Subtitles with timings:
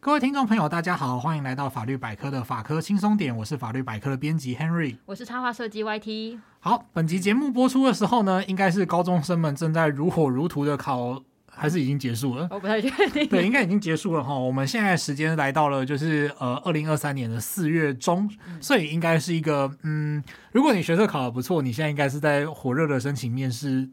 [0.00, 6.38] 各位听众朋友，大家好，欢迎来到法律百科的法科轻松点，我是法律百科的编辑 Henry，我是插画设计 YT。
[6.60, 11.20] 好，本集节目播出的时候呢，应该是高中生们正在如火如荼的考，
[11.50, 12.46] 还是已经结束了？
[12.52, 13.26] 我不太确定。
[13.26, 14.38] 对，应该已经结束了哈。
[14.38, 20.22] 我们现在时间来到了就是呃二零二三年的四月中，嗯，所以应该是一个嗯，
[20.52, 23.88] 如果你学测考的不错，你现在应该是在火热的申请面试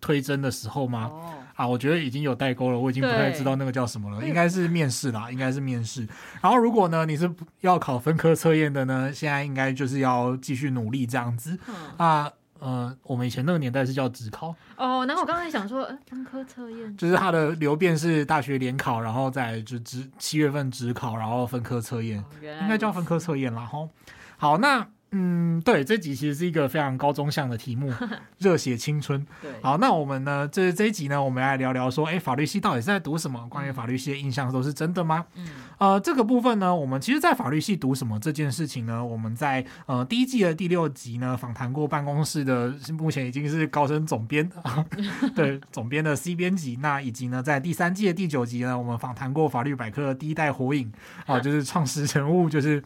[0.00, 1.10] 推甄的时候吗？
[1.12, 6.06] 哦啊，我觉得已经有代沟了，我已经不太知道那个叫什么了，应该是面试啦，应该是面试。
[6.40, 7.28] 然后如果呢，你是
[7.62, 11.58] 要考分科测验的呢，现在应该就是要继续努力这样子。
[11.66, 14.54] 嗯、啊，呃，我们以前那个年代是叫职考。
[14.76, 23.66] 哦，然后我刚才想说，呃，分科测验就是它的流变是大学联考，然后再就职七月份职考，然后分科测验，应该叫分科测验啦。
[23.66, 23.90] 吼，
[24.36, 24.86] 好，那。
[25.10, 27.90] 嗯，对，这集其实是一个非常高中向的题目，
[28.38, 29.26] 热血青春。
[29.40, 33.46] 对，好，那我们呢，这这一集呢，我们来聊聊说，哎，法律系到底是在读什么？
[33.48, 35.24] 关于法律系的印象都是真的吗？
[35.36, 44.46] 嗯，呃，这个部分呢，我们其实，在法律系读什么这件事情呢，我们在呃第一季的第六集呢，访谈过办公室的目前已经是高升总编，
[45.34, 50.92] 对，总编的 C 编辑，那以及呢，在第三季的第九集呢，我们访谈过法律百科的第一代火影
[51.24, 52.82] 啊， 就是创始人物，就是。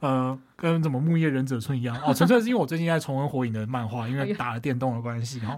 [0.00, 5.56] 呃，跟什么木叶忍者村一样哦，纯粹是因为我最近在重温火影的漫画，因为打了电动的关系，然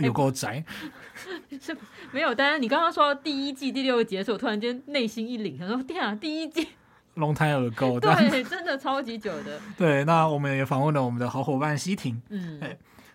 [0.00, 0.64] 有够宅，
[1.60, 1.76] 是
[2.12, 2.34] 没有。
[2.34, 6.68] 但是你刚刚说第一季第六集的时候，我突然间内心一凛，他说天啊，第一季
[7.16, 9.60] long time ago， 对，真的超级久的。
[9.76, 12.60] 对，那我们也访问了我们的好伙伴西婷，嗯，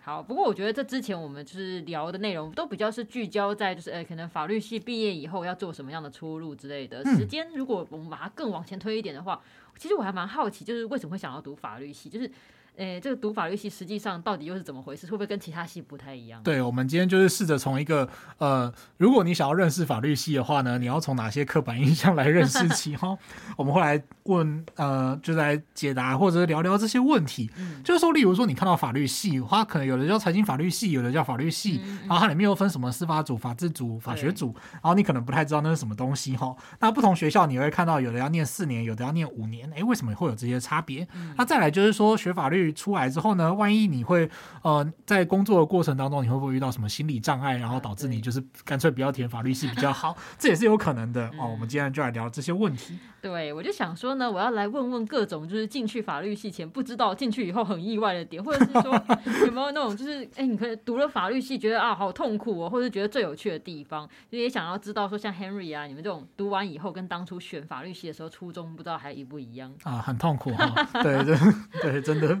[0.02, 0.22] 好。
[0.22, 7.02] 不过我觉得这之前我们就是聊的内容都比较是聚焦在就是，呃，可能法律系毕业以后要做什么样的出路之类的。
[7.04, 9.40] 嗯、时间如果我们把它更往前推一点的话。
[9.76, 12.30] 其实我还蛮好奇，就是为什么会想要读法律系，就是。
[12.76, 15.06] 诶，这个读法律系实际上到底又是怎么回事？
[15.06, 16.42] 会不会跟其他系不太一样？
[16.42, 18.08] 对，我们今天就是试着从一个
[18.38, 23.16] 呃，如果你想要认识法律系的话呢，你要从哪些刻板印象来认识 起哈？
[23.56, 27.48] 我们会来问呃，就来解答或者聊聊这些问题。
[27.56, 36.52] 嗯、就是说，例如说你看到法律系，它可能有的叫财经法律系，有的叫法律系，嗯、然后它里面又分什么司法组、法制组、法学组，然后你可能不太知道那是什么东西哈。
[36.80, 41.06] 那不同学校你会看到有的要念四年，有的要念五年，诶，为什么会有这些差别？
[41.14, 42.63] 嗯、那再来就是说学法律。
[42.72, 44.28] 出来之后呢，万一你会
[44.62, 50.16] 呃在工作的过程当中，你会不会遇到什么心理障碍，然后导致你就是干脆不要填法律系比较好？
[50.38, 51.48] 这也是有可能的哦。
[51.50, 52.98] 我们今天就来聊这些问题。
[53.24, 58.92] 对，我就想说呢，我要来问问各种就是进去法律系前不知道进去以后很意外的点，或者是说
[59.46, 70.02] 有没有那种就是哎，你可以读了法律系觉得啊好痛苦哦，或者是觉得最有趣的地方，就也想要知道说像 Henry 啊，你们这种读完以后跟当初选法律系的时候初衷不知道还一不一样啊？
[70.04, 71.34] 很痛苦哈、 哦，对对
[71.80, 72.38] 对，真的。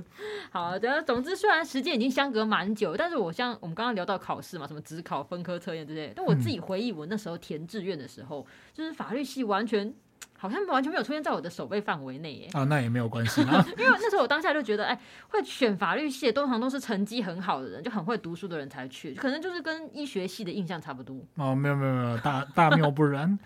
[0.50, 9.94] 好的，总之虽然时间已经相隔蛮久，但是我像我们刚刚聊到考试嘛，什么只考、分科测验之类，但我自己回忆我那时候填志愿的时候，嗯、就是法律系完全
[10.38, 12.48] 好像完全没有出现在我的守备范围内耶。
[12.52, 14.98] 啊，那也没有关系啊， 因为那时候我当下就觉得，哎，
[15.28, 21.16] 会选法律系的通常都是成绩很好的人，就很会读书的人才去，可能就是跟医学系的印象差不多。
[21.36, 23.38] 哦，没有没有没有，大大谬不然。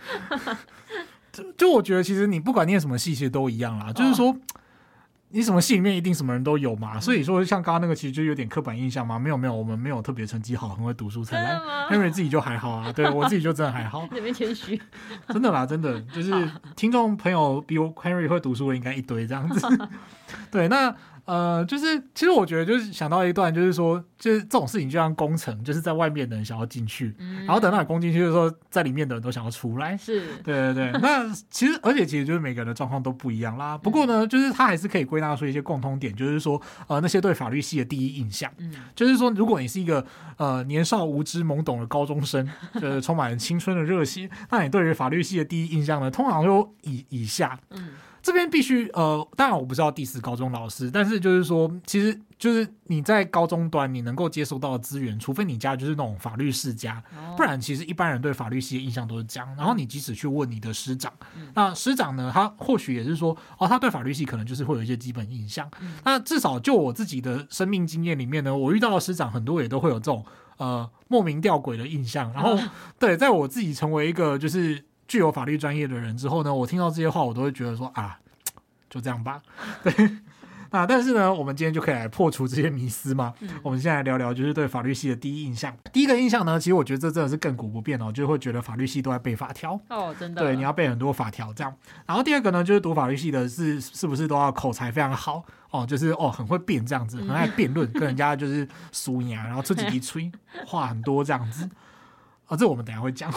[1.32, 4.36] 就就我觉得，其实你不管念什么系，其实都一样啦，就是说。
[5.28, 6.98] 哦你什么戏里面一定什么人都有嘛？
[6.98, 9.18] 所以说像刚刚那个其实就有点刻板印象嘛。
[9.18, 11.54] 没有没有，我们没有特别成绩好，很会读书才来。
[11.90, 14.08] Henry 自己就还好啊，对我自己就真的还好。
[14.12, 14.80] 你别谦虚。
[15.28, 16.32] 真的啦，真的就是
[16.74, 19.66] 听众朋友比我 Henry 会读书的应该一堆这样子。
[20.50, 20.94] 对，那。
[21.28, 29.94] 呃，就是其实我觉得就是想到一段，就是说，就是这种事情就像工程，就是在外面的人想要进去，嗯、然后等到你攻进去的时候，在里面的人都想要出来。
[29.94, 31.00] 是，对对对。
[31.02, 33.76] 那其实，而且其实就是每个人的状况都不一样啦。
[33.76, 40.02] 不过呢，就是他还是可以归纳出一些共通点，就是说，呃，那些对法律系的第一印象，嗯、就是说，如果你是一个
[40.38, 42.48] 呃年少无知懵懂的高中生，
[42.80, 47.90] 就是 充满了青春的热血，那你对于法律系的第一印象呢，通常就以以下，嗯。
[48.28, 57.02] 这边必须呃，当然我不知道第四高中老师，但是就是说，其实就是你在高中端你能够接收到的资源，除非你家就是那种法律世家，
[57.38, 59.48] 不然其实一般人对法律系的印象都是这样。
[59.56, 61.10] 然后你即使去问你的师长，
[61.54, 65.66] 那师长呢，他或许也是说，哦，他对法律系可能就是会有一些基本印象。
[66.04, 70.22] 那至少就我自己的生命经验里面呢，我遇到的师长很多也都会有这种
[70.58, 72.30] 呃莫名吊诡的印象。
[72.34, 72.58] 然后
[72.98, 74.84] 对，在我自己成为一个就是。
[75.08, 78.18] 具有法律专业的人之后呢，我听到这些话，我都会觉得说啊，
[78.88, 79.40] 就这样吧。
[79.82, 79.92] 对，
[80.70, 83.32] 那但是呢，我们今天就可以来破除这些迷思嘛。
[83.40, 85.74] 嗯、我们现在来聊聊，就是对法律系的第一印象。
[85.94, 90.42] 第一个印象呢，其实我觉得这真的是亘古不变哦，就会觉得法律系都在背法条哦，真的。
[90.42, 91.74] 对，你要背很多法条这样。
[92.04, 100.30] 然后第二个呢，就是读法律系的是是不是都要口才非常好哦，就是哦很会辩这样子，很爱辩论，跟人家就是输赢，然后自己一吹
[100.66, 101.66] 话很多这样子。
[102.48, 103.30] 啊、哦，这我们等下会讲，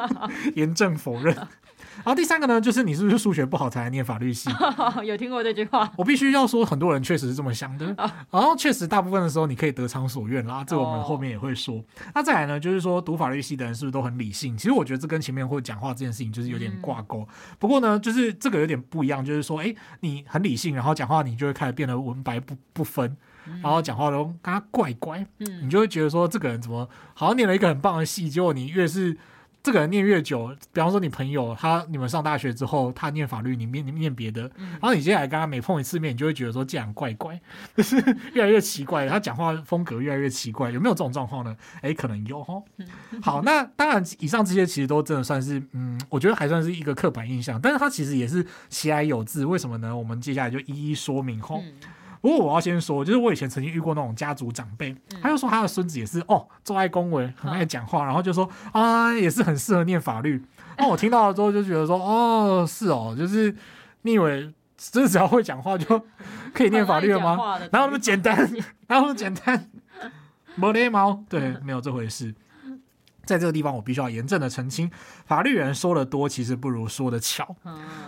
[0.56, 1.36] 严正否认。
[1.96, 4.50] 然后第三个呢，就是你是不是数学不好才来念法律系？
[5.04, 5.88] 有听过这句话？
[5.96, 7.86] 我必须要说，很多人确实是这么想的。
[8.30, 10.64] 然后确实，大部分的时候你可以得偿所愿啦。
[10.64, 11.84] 这我们后面也会说。
[12.14, 14.56] 那再来呢，就是说读法律系的人是不是都很理性？
[14.56, 17.28] 其实我觉得这跟前面会讲话这件事情就是有点挂钩。
[17.58, 23.16] 不过呢，就是这个有点不一样，就是说，哎，你很理性，然后讲话你就会开始变得文白不不分，
[23.62, 29.16] 然后讲话都跟他怪怪，你就会觉得说这个人怎么好像念了一个很棒的戏，结果你越是。
[29.62, 37.40] 这个人念越久，比方说你朋友他你们上大学之后，他念法律，你念你念别的，然后你接下来跟他每碰一次面，你就会觉得说这样怪怪，
[37.74, 37.96] 就是
[38.34, 41.56] 越来越奇怪，他讲话风格越来越奇怪，有没有这种状况呢？
[41.80, 42.62] 诶，可能有哦。
[43.22, 49.96] 好，那当然，以上这些其实都真的算是，嗯，我觉得还算是一个刻板印象，但是他其实也是其来有自，为什么呢？
[49.96, 51.62] 我们接下来就一一说明吼。
[52.24, 60.42] 不过我要先说，就是我以前曾经遇过那种家族长辈，他就说他的孙子也是哦，做爱恭维，很爱讲话，然后就说啊，也是很适合念法律。
[60.78, 63.54] 那 我听到了之后就觉得说，哦，是哦，就是
[64.00, 66.00] 你以为只只要会讲话就
[66.54, 67.58] 可以念法律了吗？
[67.70, 68.34] 哪有那么简单？
[68.88, 69.70] 哪有那么简单？
[70.56, 72.34] 没礼貌，对，没有这回事。
[73.24, 74.90] 在这个地方，我必须要严正的澄清，
[75.26, 77.56] 法律人说的多，其实不如说的巧。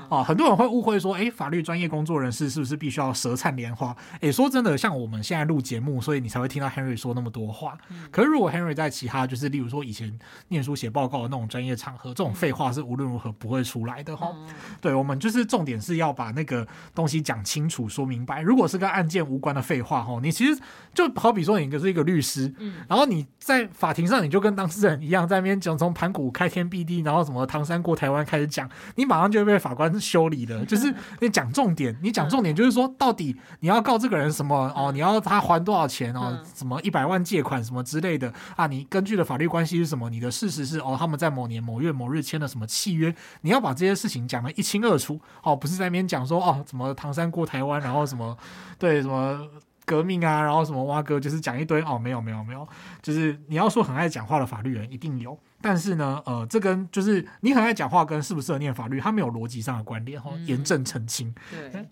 [0.08, 3.96] 啊，很多人会误会说，哎，法律专业工作人士是不是必须要舌灿莲花？
[4.20, 7.76] 哎，说真的，像我们现在录节目，所以你才会听到 Henry 说那么多话。
[8.10, 10.16] 可是如果 Henry 在其他，就是例如说以前
[10.48, 14.32] 念书写报告的那种专业场合，这种废话是无论如何不会出来的哈。
[14.80, 18.42] 对，我们就是重点是要把那个东西讲清楚、说明白。
[18.42, 20.60] 如果是跟案件无关的废话，哈，你其实
[20.94, 22.54] 就好比说你就是一个律师，
[22.86, 25.05] 然后你在法庭上，你就跟当事人。
[25.06, 30.62] 一样在那边讲从盘古开天辟地，然后什么唐山过台湾开始讲，你马上就会被法官修理的。
[30.66, 34.90] 就是你讲重点，你讲重点就是说到底你要告这个人什么 哦？
[34.92, 36.38] 你要他还多少钱哦？
[36.54, 38.66] 什么一百万借款什么之类的啊？
[38.66, 40.10] 你根据的法律关系是什么？
[40.10, 43.14] 你的事实是哦，他们在某年某月某日签了什么契约？
[43.42, 48.36] 你要把这些事情讲得一清二楚哦，不是在那边讲说哦，什么唐山过台湾，然后什么
[48.78, 49.46] 对什么。
[49.86, 52.68] 革命啊，然后什么挖哥，就是讲一堆哦，没有没有没有，
[53.00, 61.34] 就是你要说很爱讲话的法律人一定有，但是呢，呃，这跟就是你很爱讲话跟适不适合念法律，它没有逻辑上的关联哈，严正澄清。
[61.50, 61.86] 对。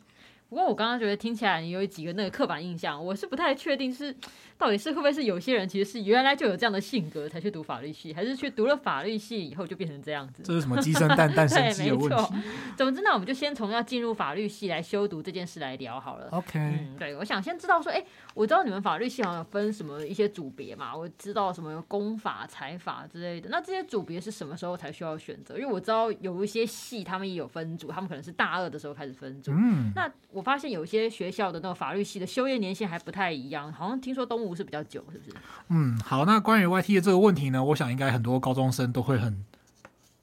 [0.50, 4.14] 不过我刚刚觉得听起来你有几个那个刻板印象，我是不太确定是
[4.56, 10.42] 到底是会不会是有些人其实是原来就有这样的性格才去读法律系，还是去读了法律系以后就变成这样子？
[10.42, 12.08] 这是什么鸡生蛋蛋生鸡的 问题？
[12.08, 12.34] 对，没错。
[12.76, 16.28] 总之呢，我们就先从要进入法律系来修读这件事来聊好了。
[16.30, 18.04] OK，嗯，对，我想先知道说，哎，
[18.34, 23.48] 我知道你们法律系好像有分什么一些组别嘛，我知道什么公法、财法之类的。
[23.50, 25.58] 那这些组别是什么时候才需要选择？
[25.58, 29.50] 因为我知道有一些系他们也有分组，他们可能是大二的时候开始分组。
[29.52, 35.36] 嗯，那我发现有一些学校的那个法律系的修业年限还不太一样，好像听说东吴是比较久，是不是？
[35.68, 39.44] 嗯，好，那关于 YT 的这个问题呢，我想应该很多高中生都会很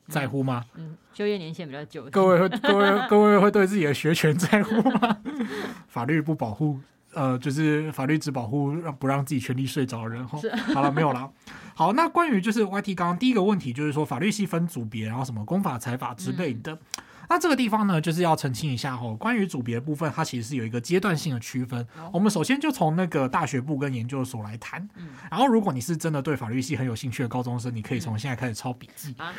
[0.08, 0.66] 在乎吗？
[0.76, 5.18] 嗯，嗯，修业年限比较久，各位会 各位各位会对自己的学权在乎吗？
[5.88, 6.80] 法律不保护，
[7.14, 10.28] 呃，就是法律只保护让不让自己权利睡着的人。
[10.40, 11.32] 是好了，没有了。
[11.76, 16.74] 好，那关于就是 YT 刚刚第一个问题，就是说法律系分组别，然后什么公法、财法之类的。
[16.74, 16.80] 嗯
[17.30, 19.16] 那这个地方呢，就是要澄清一下哦。
[19.18, 21.86] 关于组别的部分，它其实是有一个阶段性的区分。
[22.12, 24.88] 我们首先就从那个大学部跟研究所来谈。
[25.30, 29.16] 然后，如果你是真的对法律系很有兴趣的高中生，你可以从现在开始抄笔记。
[29.18, 29.34] 啊，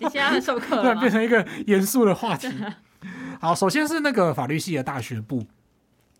[0.00, 2.48] 你现在要授课了， 突然变成一个严肃的话题。
[3.40, 5.46] 好，首先是那个法律系的大学部。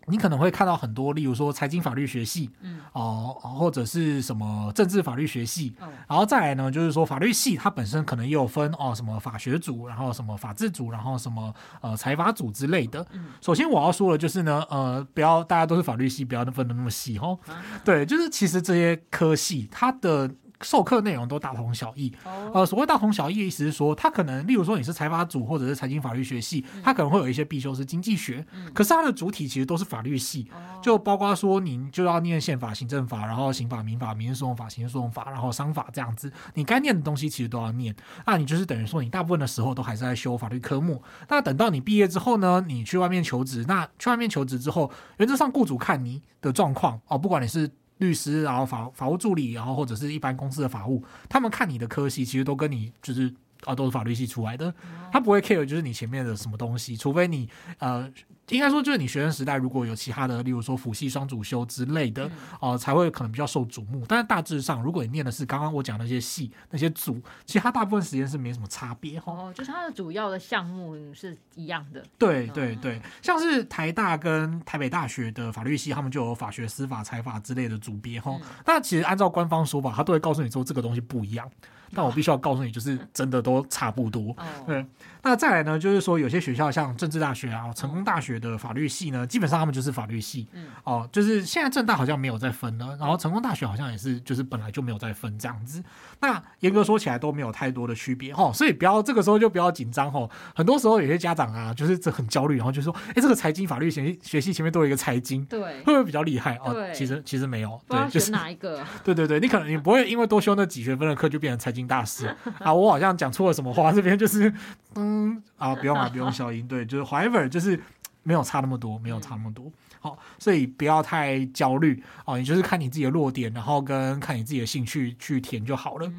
[0.07, 13.05] 你可能会看到很多，例如说财经法律学系，嗯，哦，或者是什么政治法律学系，嗯，然后再来呢，就是说法律系它本身可能也有分哦，什么法学组，然后什么法制组，然后什么呃财法组之类的。
[13.11, 17.37] 嗯，首先我要说的就是呢，呃，不要大家都是法律系，不要分的那么细哦。
[17.47, 20.31] 啊，对，就是其实这些科系它的。
[20.61, 22.11] 授课内容都大同小异，
[22.53, 30.49] 呃，所谓大同小异的意思是说，他可能，例如说你是财法组或者是财经法律学系，他可能会有一些必修是经济学，可是它的主体其实都是法律系，
[30.81, 41.01] 就包括说你就要念宪法、行政法，然后刑法、民法、民事诉讼法、刑事诉讼法，然后商法这样子，你该念的东西其实都要念，那你就是等于说你大部分的时候都还是在修法律科目。
[41.27, 47.69] 那等到你毕业之后呢，你去外面求职，那去外面求职之后，原则上雇主看你的状况哦，不管你是。
[48.01, 53.33] 律师，然后法法务助理，然后或者是一般公司的法务，他们看你的科系，其实都跟你就是
[53.65, 54.73] 啊都是法律系出来的，
[55.11, 57.49] 他不会 care 就是你前面的什么东西，除非你
[57.79, 58.11] 呃。
[58.49, 64.03] 应该说，就是你学生时代如果有其他的，例如说辅系双主修之类的，呃，才会可能比较受瞩目。
[64.05, 69.31] 但是大致上，如果你念的是刚刚我讲那些系那些组，其实它大部分时间是没什么差别哈。
[69.31, 72.03] 哦，就是它的主要的项目是一样的。
[72.17, 78.37] 对对对，像是台大跟台北大学的法律系，他们就有法学、司法、财法之类的组别哈。
[78.65, 81.49] 那、嗯、其实按照官方说法，他都会告诉你说这个东西不一样。
[81.93, 84.35] 但我必须要告诉你，就是真的都差不多。
[84.65, 84.85] 对，
[85.23, 90.47] 那再来呢，就是说有些学校像政治大学啊、成功大学的法律系呢，基本上他们就是法律系。
[90.83, 95.83] 哦，就是现在政大好像没有在分了，然后成功大学好像也是，就是本来就没有在分这样子。
[96.19, 100.27] 那严格说起来都没有太多的区别哈，所以不要这个时候就不要紧张哈。
[100.55, 108.83] 很多时候有些家长啊，就是这很焦虑，然后就说：“哎，这个财经法律学学系前面都有一个财经，对，会不会比较厉害？”哦，其实其实没有，对，就是哪一个？
[109.03, 111.80] 对对对，你可能你不会因为多修那几学分的课就变成财经。
[111.87, 112.27] 大师
[112.59, 113.91] 啊，我好像讲错了什么话？
[113.91, 114.53] 这边就是，
[114.95, 116.67] 嗯啊，不用啊，不用消音。
[116.67, 117.79] 对，就是 however，就是
[118.23, 119.71] 没有差那么多，没有差那么多。
[119.99, 122.37] 好，所以不要太焦虑哦。
[122.37, 126.11] 你就是看你自己的弱点，然后跟看你自己的兴趣去填就好了。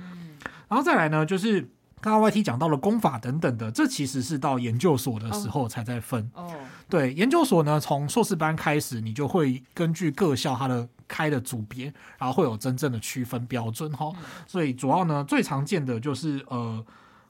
[0.69, 1.61] 然后再来呢，就是
[2.00, 6.31] 刚刚 YT 讲到了功法等等的，这其实是到研究所的时候才在分。
[6.35, 6.50] 哦，
[6.88, 10.88] 对，研究所呢，从硕士班开始，你就会根据各校它的。
[11.12, 14.11] 开的组别，然后会有真正的区分标准哈，
[14.47, 16.83] 所以主要呢，最常见的就是呃。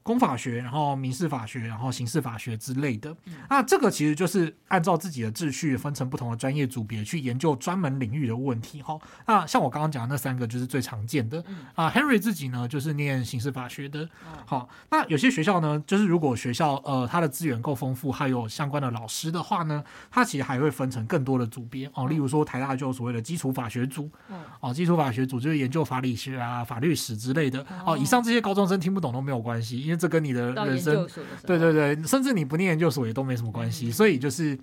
[0.02, 3.14] 公法学，然后民事法学，然后刑事法学之类的。
[3.48, 8.98] 那这个其实就是按照自己的秩序分成不同的专业组别去研究专门领域的问题哈。
[9.26, 11.42] 那像我刚刚讲的那三个就是最常见的
[11.74, 11.88] 啊。
[11.90, 14.08] Henry 自己呢就是念刑事法学的。
[14.44, 22.08] 好，那有些学校呢，就是如果学校呃它的资源够丰富，还有相关的老师的话呢，它其实还会分成更多的组别哦。
[22.08, 24.10] 例如说台大就有所谓的基础法学组，
[24.60, 27.64] 哦，基础法学组就是研究法理学啊、法律史之类的。
[27.86, 31.06] 哦，以上这些高中生听不懂都没有关系，因为这跟你的人生，
[31.46, 34.58] 对对对，甚至你不念研究所也都没什么关系，嗯、所以就是，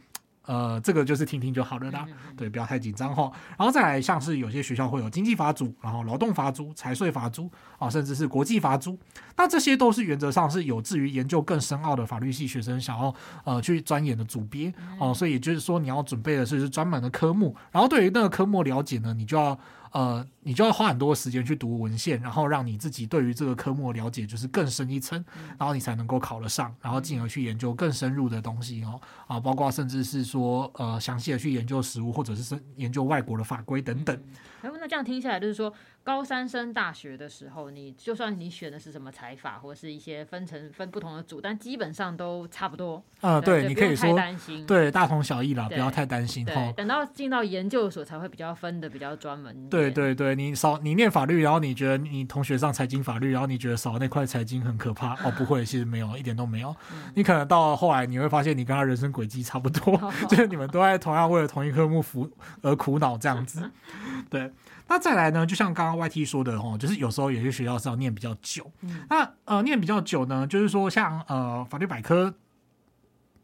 [0.45, 2.05] 呃，这个就是听听就好了啦，
[2.36, 3.31] 对，不要太紧张哈。
[3.57, 8.98] 然后再来，像是有些学校会有经济法组，然后劳动法组、财税法组啊，甚至是国际法组，
[9.38, 19.57] 那这些都是原则上是有志于研究更深奥的法律系学生想要呃去钻研的组别哦、呃，所以也就是说你要准备的是专门的科目，然后对于那个科目了解呢，你就要。
[19.91, 25.24] 呃，你就要花很多时间去读文献，然后让你自己对于这个科目的了解就是更深一层，
[25.58, 34.15] 然后你才能够考得上，然后进而去研究更深入的东西哦，啊，包括甚至是说呃详细的去研究实物，或者是深研究外国的法规等等。
[34.62, 35.74] 哎，那这样听下来就是说。
[36.01, 43.03] 高三升大学的时候，你就算你选的是什么财法，或者是一些分成分不同的组，但基本上都差不多。
[43.22, 46.43] 嗯，对，你可以说担心，对，大同小异啦，不要太担心。
[46.43, 49.69] 对，等到进到研究所才会比较分的比较专门。
[49.69, 56.75] 对对对，你少你念法律，然后你觉得你同学上财经法律，然后你觉得少那块财经很可怕 哦，不会，其实没有，一点都没有。
[57.15, 62.29] 你可能到后来你会发现，你跟他人生轨迹差不多， 就是你们都在同样为了同一科目苦
[62.62, 63.69] 而苦恼这样子。
[64.29, 64.51] 对。
[64.91, 65.45] 那再来呢？
[65.45, 68.71] 就像刚刚 YT 说的哦，就是有时候有些学校是要念比较久。
[68.81, 72.33] 嗯、那呃，念比较久呢，就是说像呃法律百科，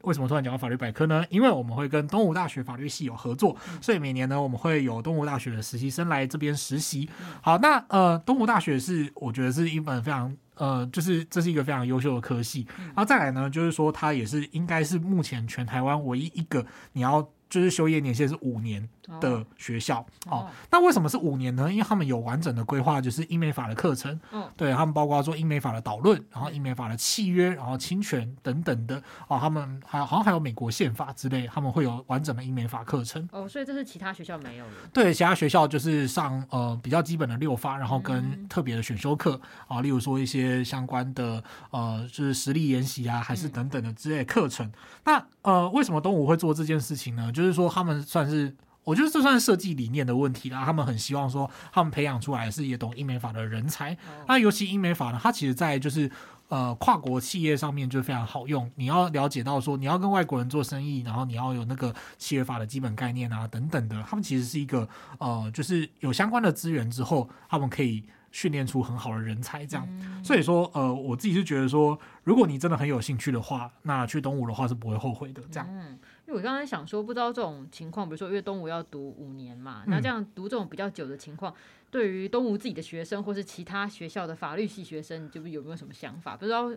[0.06, 1.26] 为什么突然讲到法律百科呢？
[1.30, 7.10] 因为我们会跟东吴大学法律系有合作，嗯、所以每年呢，我们会有东吴大学的实习生来这边实习。
[7.20, 12.66] 嗯、好，那呃，东吴大学是我觉得是一本非常呃，就是这是一个非常优秀的科系。
[12.80, 17.28] 嗯、然后再来呢，就是说它也是应该是目前全台湾唯一一个你要。
[17.48, 18.86] 就是修业年限是五年
[19.20, 20.48] 的学校哦，哦。
[20.72, 21.72] 那为什么是五年呢？
[21.72, 24.20] 因为他们有完整的规划，就是英美法的课程。
[24.32, 29.38] 嗯，对他们包括做英美法的导论，然后英美法的契约，然后侵权等等的哦。
[29.40, 33.28] 他们还好像还有美国宪法之类，他们会有完整的英美法课程。
[33.32, 34.72] 哦，所以这是其他学校没有的。
[34.94, 44.66] 对，其他学校就是上呃比较基本的六发，然后跟特别的选修课啊，例如说一些相关的呃就是实力研习啊，还是等等的之类课程。
[44.68, 44.74] 嗯、
[45.06, 47.32] 那呃为什么东吴会做这件事情呢？
[47.32, 50.64] 就是说，他们算是，我觉得这算是设计理念的问题啦。
[50.64, 53.98] 他们很希望说，他们培养出来是也懂英美法的人才。
[54.28, 56.10] 那尤其英美法呢，它其实在就是
[56.48, 58.72] 呃跨国企业上面就非常好用。
[58.76, 64.02] 你要了解到说，你要跟外国人做生意，然后你要有那个企业法的基本概念啊等等的。
[64.08, 64.88] 他们其实是一个
[65.18, 68.04] 呃，就是有相关的资源之后，他们可以
[68.36, 69.66] 训练出很好的人才。
[69.66, 69.88] 这样，
[70.22, 75.42] 所以说呃，我自己是觉得说，如果你真的很有兴趣的话，那去东吴的话是不会后悔的。
[75.50, 75.66] 这样。
[75.72, 81.54] 嗯因为我刚才想说，不知道这种情况，比如说，因为东吴要读五年嘛，那这样读这种比较久的情况，
[81.92, 86.36] 对于东吴自己的学生，或是其他学校的法律系学生，就有没有什么想法？
[86.36, 86.68] 不知道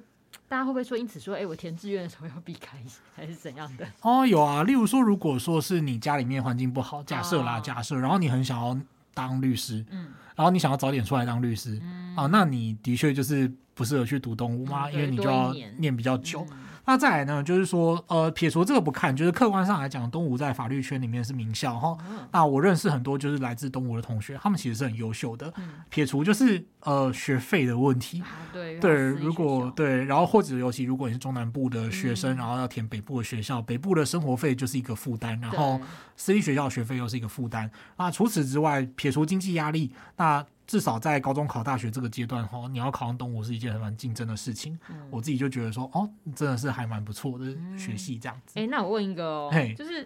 [0.47, 2.77] 大家会不会说，因此说，哎，我填志愿的时候要避开，
[3.17, 3.88] 还是怎样的？
[4.03, 8.79] 哦，有啊，例如说，如果说是你家里面环境不好，假设啦，假设，然后你很想要
[9.27, 10.07] 当律师，嗯，
[10.37, 12.15] 然后你想要早点出来当律师，嗯。
[12.15, 16.47] 嗯、啊，那你的确就是不适合去读东吴嘛，嗯、因为你就要念比较久。
[16.53, 21.95] 嗯那再来呢，就是说，呃，撇除这个不看，就是客观上来讲，东吴在法律圈里面是名校哈。
[22.09, 25.52] 嗯、那我认识很多就是来自东吴的同学，他们其实是很优秀的。
[25.59, 35.78] 嗯、撇除就是呃学费的问题，啊、对对，如果对，然后或者尤其如果你是中南部的学生，嗯、然后要填北部的学校，北部的生活费就是一个负担，然后
[36.16, 37.71] 私立学校学费又是一个负担。
[37.99, 44.79] 那除此之外，撇除经济压力，那至少在高中考大学这个阶段哈，你要考上东吴是一件很蛮竞争的事情。
[44.91, 47.47] 嗯、我自己就觉得说，哦，真的是还蛮不错的
[47.79, 48.61] 学系这样子。
[48.61, 50.03] 哎、嗯欸，那我问一个哦，就是，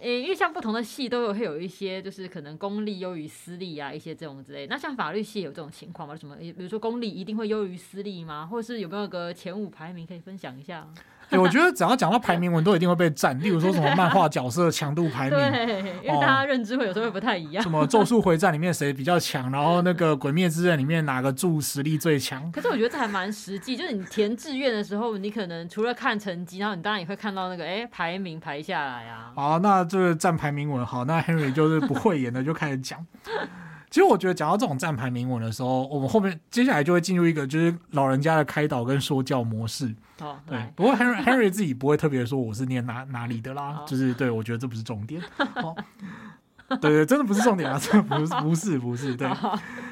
[0.00, 4.66] 哎、欸，因为像不同的系都有会有一些，就是可能公立优于私立啊，一些这种之类。
[4.66, 6.16] 那像法律系有这种情况吗？
[6.16, 6.34] 什么？
[6.36, 8.44] 比如说公立一定会优于私立吗？
[8.44, 10.88] 或者是有没有个前五排名可以分享一下？
[11.30, 13.38] 欸、我觉得只要讲到排名，文都一定会被占。
[13.40, 17.62] 例如说什么漫画角色强度排名，对，因为大家认知会有时候会不太一样。
[17.62, 22.50] 哦、什么《咒术回战》里面谁比较强，然后那个《鬼灭之刃》里面哪个柱实力最强？
[22.50, 29.32] 可是我觉得这还蛮实际，就是你填志愿的时候，你可能除了看成绩，然后你当然也会看到那个哎、欸、排名排下来啊。
[29.34, 33.06] 好，那这个占排名文好，那 Henry 就是不会演的就开始讲。
[33.90, 39.92] 其实我觉得讲到这种站牌铭文的时候，我们后面接下来就会进入一个就是老人家的开导跟说教模式。
[40.20, 40.64] 哦，对。
[40.76, 45.20] 不过 Henry Henry 自己不会特别说我是念哪哪里的啦，哦、就是对我觉得这不是重点。
[45.56, 45.74] 哦，
[46.68, 49.28] 对对，真的不是重点啊，真的不是 不是不是对。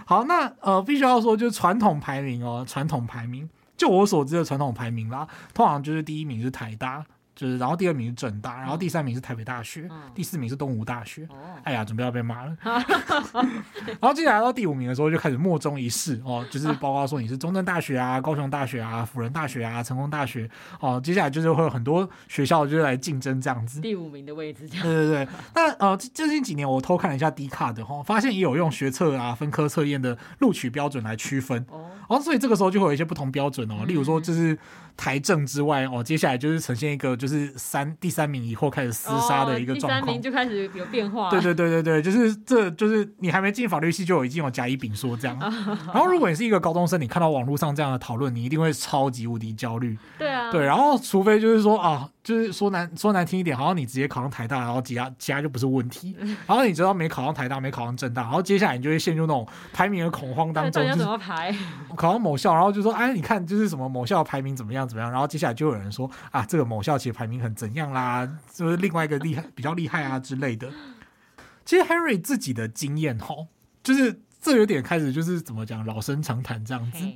[0.07, 7.05] 好，那呃，必须要说就是传统排名哦，传统排名，就我所知的传统排名啦，通常就是第一名是台大。
[7.39, 11.23] 就是，然后第二名是正大，然后第三名是台北大学，嗯、第四名是东吴大学。
[11.31, 12.57] 哦、哎呀，准备要被骂了。
[12.67, 23.81] 然后接下来到第五名的时候，就开始莫衷一是哦，就是包括说你是中正大学啊、高雄大学啊、辅仁大学啊、成功大学哦，接下来就是会有很多学校就是来竞争这样子。
[23.81, 24.69] 第五名的位置。
[24.69, 25.29] 对对对。
[25.55, 31.65] 那呃，最近几年我偷看了一下 Dcard 的哈，发现也有用学测啊、分科测验的录取标准来区分。
[31.71, 31.89] 哦。
[32.09, 34.59] 哦，所以这个时候就会有一些不同标准哦，例如说就是。
[34.99, 41.31] 台政之外哦，接下来就是呈现一个就是三第三名以后开始厮杀的一个状况，哦、第三名就开始有变化。
[41.31, 45.39] 对对对对对，就是这就是你还没进法律系就已经有甲乙丙说这样。
[45.87, 49.97] 然后如果你是一个高中生，你看到网络上这样的讨论，你一定会超级无敌焦虑。
[50.19, 50.51] 对啊。
[50.51, 56.15] 对，然后除非就是说啊，就是说难说难听一点，好像你直接考上台大，然后其他其他就不是问题。
[56.47, 60.87] 然后你知道没考上台大，没考上政大，然后接下来你就会陷入那种排名的恐慌当中。
[60.95, 61.57] 怎么排？
[61.97, 65.69] 考上某校，然后就说哎，你看就是什么某校排名怎么样怎么样，然后接下来就。
[65.69, 70.69] 有人说啊，这个某校其实排名很怎样啦，就是另外一个厉害比较厉害啊之类的。
[71.65, 73.35] 其实 Henry 自己的经验哈，
[73.83, 77.07] 就是这有点开始就是怎么讲老生常谈这样子。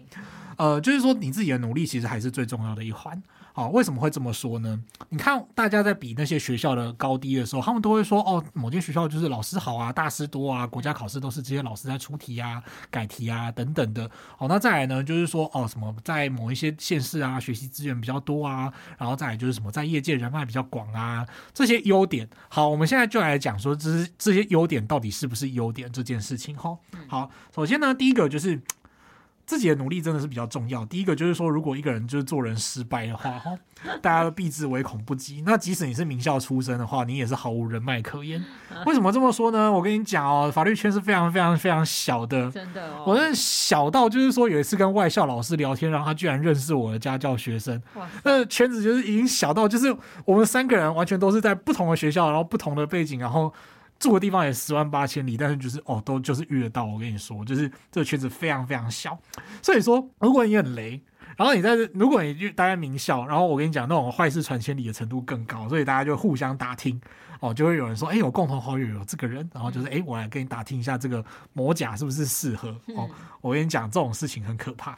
[0.57, 3.23] 呃，就是说你自己的努力其实还是最重要的一环。
[3.55, 4.83] 好，为什么会这么说呢？
[5.11, 14.11] 你看大家在比那些学校的高低的时候，他们都会说哦，某间学校就是老师好啊，大师多啊，国家考试都是这些老师在出题啊、改题啊等等的。
[14.39, 22.27] 好，那再来呢，就是说哦，什么在某一些县市啊，学习资源比较多啊，然后再来就是什么在业界人脉比较广啊，这些优点。
[22.49, 26.57] 好，我们现在就来讲说，这是这些优点到底是不是优点这件事情。
[26.57, 28.61] 哈，好，首先呢，第一个就是。
[29.53, 30.83] 自己的努力真的是比较重要。
[30.87, 33.51] 第一个就是说，如果一个人就是做人失败的话，哈，
[34.01, 35.43] 大家都避之唯恐不及。
[35.45, 38.43] 那即使你是名校出身的话，你也是毫无人脉可言。
[38.87, 39.71] 为什么这么说呢？
[39.71, 43.05] 我跟你讲哦，法律圈是非常非常非常小的，真的哦。
[43.07, 47.79] 我是小到就是说，有一次跟外校老师聊天，然后他居然认识我的家教学生。
[47.97, 53.53] 哇，那圈子就是已经小到，就是我们三个人完全都是在不同的学校，然后不同的背景，然后。
[54.03, 56.85] 住的地方也十万八千里，但是就是哦，都就是遇得到。
[56.85, 59.17] 我跟你说，就是这个圈子非常非常小，
[59.63, 61.01] 所以说如果你很雷，
[61.37, 67.01] 然后你在如果你待在名校，然后我跟你讲那种坏事传千里的程度更高，所以大家就互相打听。
[67.41, 72.69] 哦，就会有人说，哎，有共同好友有这个人，然后就是，哎，我来跟你打听一下这个魔甲是不是适合。
[72.95, 74.97] 哦，我跟你讲，这种事情很可怕。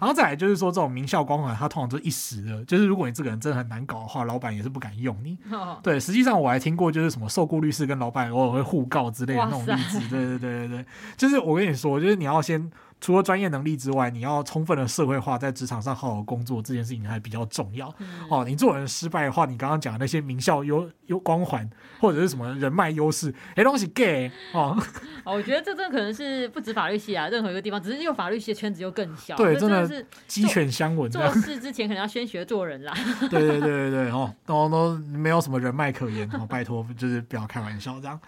[0.00, 5.36] 然后再来就是说，这种名校光环，它通常都一时的，就是如果你这个人真的很难搞的话，老板也是不敢用你。
[5.82, 10.00] 对，实际上我还听过，就是什么受雇律师跟老板偶尔会互告之类的那种例子。
[10.08, 10.86] 对对对对对，
[11.18, 12.72] 就是我跟你说，就是你要先。
[13.02, 17.92] 除了专业能力之外，你要充分的社会化，在职场上好好工作，这件事情还比较重要。
[17.98, 24.80] 嗯、哦，你做人失败的话，你刚刚讲的那些名校优优光环，或者是什么人脉优势，哎，东西 gay 哦。
[25.26, 29.34] 哦，我觉得这真的可能是不止法律系啊，任何一个地方，只是因为法律系的圈子又更小。
[29.34, 31.10] 对，真的是鸡犬相闻。
[31.10, 32.94] 做事之前可能要先学做人啦。
[33.28, 38.20] 对对对对对，哦， 都都没有什么人脉可言，哦，拜托，就是不要开玩笑这样。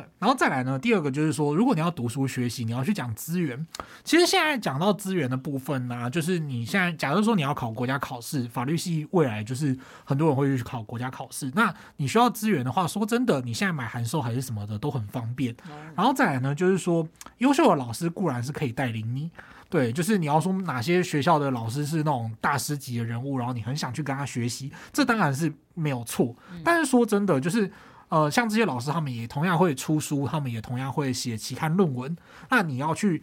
[0.00, 3.66] 对，然后再来呢，第二个就是说，如果你要读书学习，你要去讲资源。
[4.02, 11.50] 其实现在讲到资源的部分呢、啊，就是你现在假如说你要考国家考试，法律系未来就是很多人会去考国家考试。
[11.54, 15.54] 那你需要资源的话，说真的，你现在买函授还是什么的都很方便。
[15.94, 17.06] 然后再来呢，就是说，
[17.38, 19.30] 优秀的老师固然是可以带领你。
[19.68, 26.34] 对，就是你要说哪些学校的老师是那种大师级的人物，然后你很想去跟他学习，这当然是没有错。
[26.64, 27.70] 但是说真的，就是
[28.10, 32.14] 呃，像这些老师，他们也同样会出书，他们也同样会写期刊论文。
[32.50, 33.22] 那你要去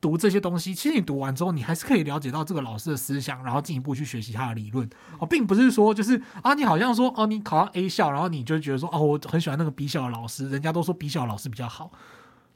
[0.00, 4.88] 读这些东西，其实你读完之后，你还是可以了解到这个老师的思想，然后进一步去学习他的理论。
[5.18, 11.90] 哦，并不是说就是啊，你好像说哦，你考上 A 校，然后你就觉得说哦，我很喜欢那个 B 校的老师，人家都说 B 校的老师比较好。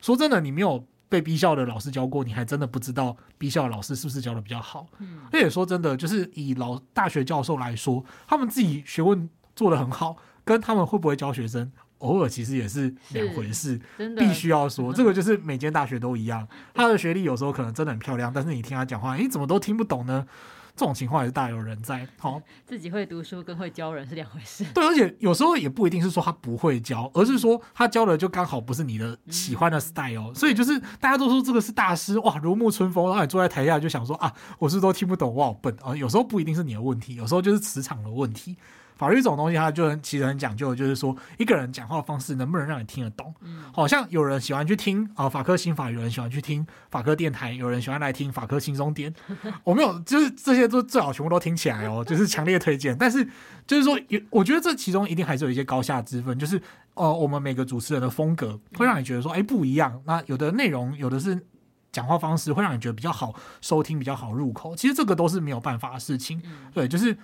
[0.00, 0.86] 说真的，你没有。
[1.08, 4.86] 被 B 校的老师教过，你还真的不知道 B 校的老师是不是教的比较好。
[4.96, 13.80] 嗯，而且说真的，就是以老大学教授来说，他们自己学问做得很好，跟他们会不会教学生，偶尔其实也是两回事。
[13.98, 20.26] 真的，必须要说，这个就是每间大学都一样，他的学历有时候可能真的很漂亮，但是你听他讲话，你怎么都听不懂呢？
[20.74, 22.08] 这种情况也是大有人在。
[22.16, 24.64] 好，自己会读书跟会教人是两回事。
[24.72, 30.30] 对，而且有时候也不一定是说他不会教，而是说他教的就刚好不是你的喜欢的 style。
[30.30, 35.94] 嗯、所以就是大家都说这个是大师哇，如沐春风，然后你坐在台下就想说啊，我是都听不懂，我好笨啊。
[35.94, 38.56] 有时候不一定是你的问题，有时候就是磁场的问题。
[39.02, 43.34] 法律这种东西，它就很其实很讲究，就是说一个人讲话的方式能不能让你听得懂。
[43.72, 49.12] 好像有人喜欢去听啊法科新法，有人喜欢去听法科电台，有人喜欢来听法科轻松点。
[49.64, 52.96] 我没有，就是这些都最好全部都听起来哦，就是强烈推荐。
[52.96, 53.26] 但是
[53.66, 56.62] 就是说，有我觉得这其中一定还是有一些高下之分，就是
[56.94, 60.00] 呃，我们每个主持人的风格会让你觉得说，哎，不一样。
[60.06, 61.44] 那有的内容，有的是
[61.90, 64.76] 讲话方式会让你觉得比较好收听，比较好入口。
[64.76, 66.40] 其实这个都是没有办法的事情。
[66.72, 67.18] 对，就是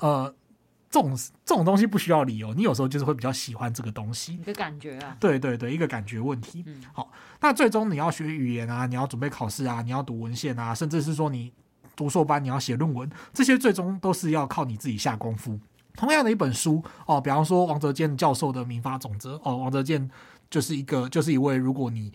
[0.00, 0.34] 呃。
[0.90, 6.64] 这种这种东西不需要理由，你有时候就是会比较喜欢这个东西，一个感觉啊，对对对，一个感觉问题。
[6.66, 11.52] 嗯，好，那最终你要学语言啊，你要准备考试啊，你要读文献啊，甚至是说你
[11.94, 15.58] 读硕班你要写论文，这些最终都是要靠你自己下功夫。
[15.94, 20.10] 同样的一本书哦，比方说王泽建教授的《民法总则》哦，王泽建
[20.50, 22.12] 就是一个就是一位，如果你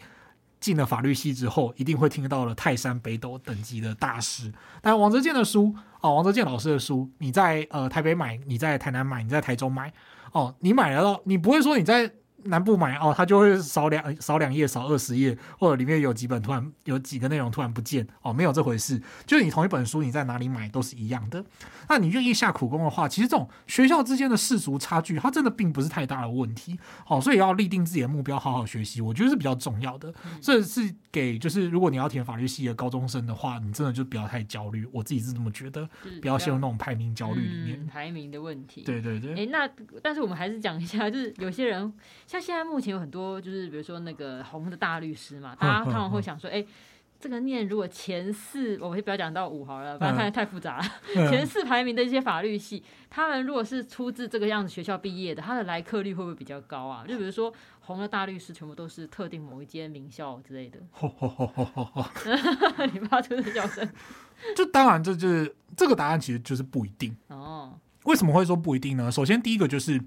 [0.60, 4.52] 进了法律系之后，一定会听到了泰山北斗等级的大师。
[4.82, 9.92] 但王泽建的书哦，王泽健老师的书，你在呃台北买，你在台南买，你在台中买
[10.32, 12.12] 哦，你买了到，你不会说你在。
[12.46, 19.02] 南部买哦，他就会少两少两页，少二十页，或者里面有几本突然有几个内容突然不见哦，没有这回事。
[19.26, 21.44] 就是你同一本书，你在哪里买都是一样的。
[21.90, 26.80] 那你愿意下苦功的话，其实这种学校之间的世俗差距，它真的并不是太大的问题。
[27.06, 30.14] 好、哦，所以要立定自己的目标，好好学习，我觉得是比较重要的。
[30.40, 34.88] 这是给就是如果你要填法律系的高中生的话，你真的就不要太焦虑。
[34.92, 35.88] 我自己是这么觉得，
[36.22, 37.80] 不要陷入那种排名焦虑里面。
[37.82, 38.82] 嗯、排名的问题。
[38.84, 39.34] 对对对。
[39.34, 39.68] 哎，那
[40.04, 41.92] 但是我们还是讲一下，就是有些人。
[42.36, 46.68] 像现在目前有很多，就是比如说那个红的大律师嘛，大家通常会想说，哎、欸，
[47.18, 50.84] 这个念如果前四，我们就不要讲到五好了，不然太太复杂了。
[51.30, 57.06] 前四排名的一些法律系，他们如果是出自这个样子学校毕业的，他的来客率会不会比较高啊？
[57.08, 60.80] 就比如说红的大律师全部都是特定某一间名校之类的。
[62.92, 63.90] 你发出的叫声，
[64.58, 67.80] 就当然这就是这个答案，其实就是不一定哦。
[68.04, 69.10] 为什么会说不一定呢？
[69.10, 70.02] 首先第一个就是。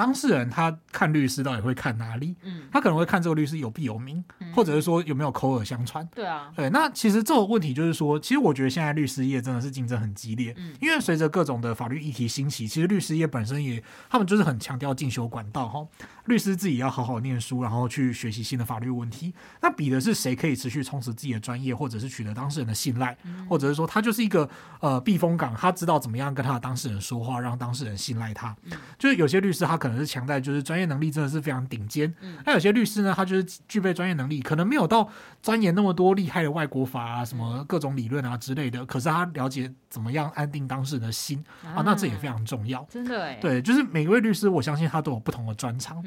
[0.00, 2.34] 当事人他看律师到底会看哪里？
[2.40, 6.08] 嗯，他可能会看这个律师有必有名，嗯、或者是说有没有口耳相传。
[6.14, 6.70] 对啊，对。
[6.70, 10.54] 那其实这个问题就是说，其实我觉得现在律师业真的是竞争很激烈。
[10.56, 15.86] 嗯，因为随着各种的法律议题兴起，其实律师业本身也他们就是很强调进修管道哈。
[16.24, 19.34] 律师自己要好好念书，然后去学习新的法律问题。
[19.60, 24.48] 那比的是谁可以持续充实自己的专业，或者是取得当事人的信赖，嗯、或者是说他就是一个
[24.80, 28.56] 呃避风港，他知道怎么样跟他的当事人说话，让当事人信赖他。
[28.62, 29.89] 嗯、就是有些律师他可能。
[29.90, 32.14] 可能是强在就是专业能力真的是非常顶尖，
[32.46, 35.08] 那有些律师呢，他就是具备专业能力，可能没有到
[35.42, 41.42] 钻研那么多厉害的外国法啊，什么各种理论啊之类的，可是他了解怎么样安定当事人的心。
[41.64, 42.86] 啊，那这也非常重要。
[42.88, 46.00] 真的哎，对，就是每一位律师，我相信他都有不同的专长。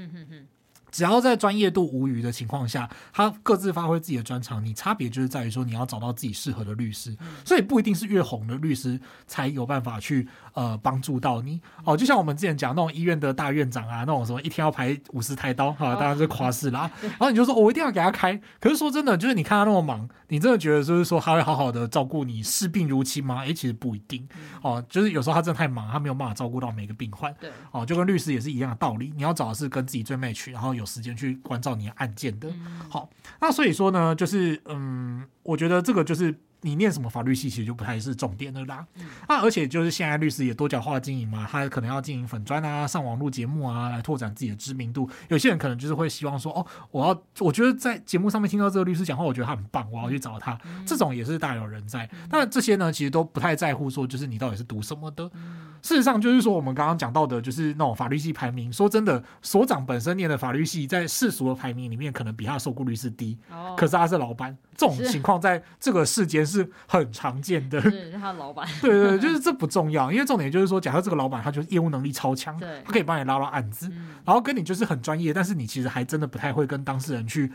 [0.93, 11.97] 只要在专业度无虞的情况下，他各自发挥自己的专长，你差别就是在于说你要找到自己适合的律师，所以不一定是越红的律师才有办法去呃帮助到你哦。
[11.97, 16.91] 就像我们之前讲那种医院的大院长啊，那种什么一天要排五十台刀哈，当然是夸饰啦。
[17.01, 23.43] 然后你就说我一定要给他开，可是说真的，就是你看他那么忙，你真的觉得就是说他会好好的照顾你视病如亲吗？
[23.43, 24.27] 哎，其实不一定
[24.61, 27.33] 哦，就是有时候他真的太忙，他没有办法照顾到每个病患。
[27.41, 30.82] 对哦，就跟律师也是一样的道理，你要找的是跟自己最 match，然后有。
[30.83, 32.51] 有时间去关照你的案件的，
[32.89, 36.35] 好，那所以说呢，就是嗯，我觉得这个就是。
[36.65, 38.87] 你念什么法律系，其实就不太是重点的啦。
[38.95, 45.09] 嗯、啊，而且就是现在律师也多角化经营嘛，他可能要经营粉砖啊，上网录节目啊，来拓展自己的知名度。
[45.27, 50.57] 有些人可能就是会希望说，哦，我要，我觉得在节目上面听到这个律师讲话，我觉得他很棒，我要去找他。
[50.63, 52.09] 嗯、这种也是大有人在。
[52.29, 55.29] 那、嗯、这些呢，其实都不太在乎说，就是你到底是读什么的。
[55.33, 58.71] 嗯、事实上就是说，我们刚刚讲到的，就是那种法律系排名。
[58.73, 63.37] 说真的，所长本身念的法律系，在世俗的排名里面，可能比他的受雇率是低。
[63.51, 63.75] 哦。
[63.77, 67.79] 可是他是老板，这种情况在这个世间是很常见的。
[67.91, 68.67] 是他的老板。
[68.81, 77.51] 对对对，就是这不重要，因为重点就是说，假设这个老板他就是业务能力超强，对，他可以帮你拉到案子，嗯，然后跟你就是很专业，但是你其实还真的不太会跟当事人去。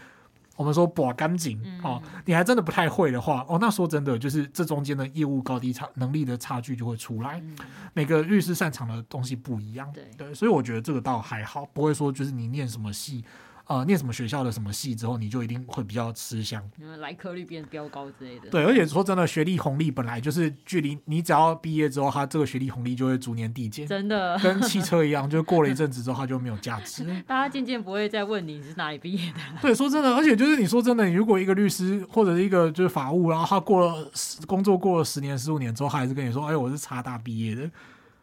[0.59, 7.38] 我们说把干净哦，你还真的不太会的话哦，那说真的，就是这中间的业务高低差能力的差距就会出来。
[7.38, 7.57] 嗯、
[7.94, 13.25] 每个律师擅长的东西不一样，对，对，所以我觉得这个倒还好，不会说就是你念什么系。
[13.68, 18.48] 呃，念什么学校的什么系之后，你就一定会比较吃香，因为来科率变飙高之类的。
[18.48, 23.87] 对，而且说真的，学历红利本来就是距离你只要毕业之后，它这个学历红利就会逐年递减。
[23.87, 27.04] 真的，跟汽车一样，就过了一阵子之后，它就没有价值。
[27.28, 29.38] 大家渐渐不会再问你是哪里毕业的。
[29.61, 34.11] 对，说真的，而且就是你说真的，你如果一个律师或者是一个就是法务，然后他过了
[34.46, 37.70] 工作过了十年、十五年之后，他还是跟你说：“哎，我是差大毕业的。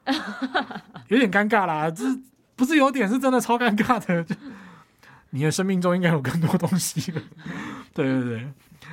[1.09, 2.03] ”有点尴尬啦，这
[2.55, 4.25] 不是有点是真的超尴尬的。
[5.35, 7.21] 你的生命中应该有更多东西了，
[7.93, 8.47] 对对对，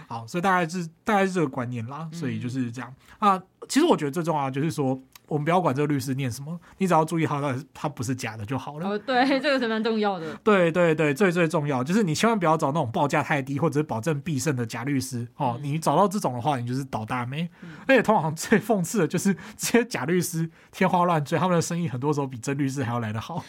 [0.09, 3.40] 好，所以大概是大概是这个观念啦，所以就是这样啊。
[3.68, 8.88] 其实我觉得最重要的就是说，我们不要管这个律师念什么，你只要注意他的他不是假的就好了。
[8.88, 10.35] 哦，对， 这个是蛮重要的。
[10.42, 15.59] 对对对，最最重要就是你千万不要找那种报价太低或者是保证必胜的假律师哦。
[15.62, 17.48] 你找到这种的话，你就是倒大霉。
[17.87, 23.44] 而且通常最讽刺的就是 这些假律师天花乱坠，他们的生意很多时候比真律师还要来得好。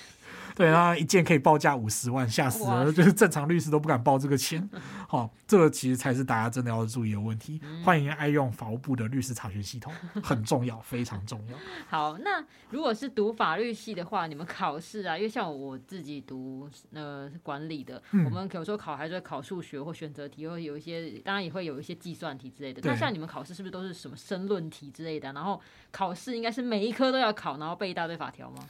[0.55, 2.91] 对，啊一件可以报价五十万，吓死了！
[2.91, 4.69] 就是正常律师都不敢报这个钱。
[5.07, 7.59] 好、哦，这个其实才是大家真的要注意的问题。
[7.63, 9.91] 嗯、欢迎爱用法务部的律师查询系统，
[10.23, 11.57] 很重要，非常重要。
[11.89, 22.81] 好，那如果是读法律系的话，你们考试啊，因为像我自己读呃管理的，嗯、我们有时候考还是会考数学或选择题，会有一些，当然也会有一些计算题之类的。
[22.83, 25.31] 那像你们考试是不是都是什么申论题之类的？
[25.33, 25.59] 然后
[25.91, 28.63] 考试应该是每一科都要考，然后背一大堆法条吗？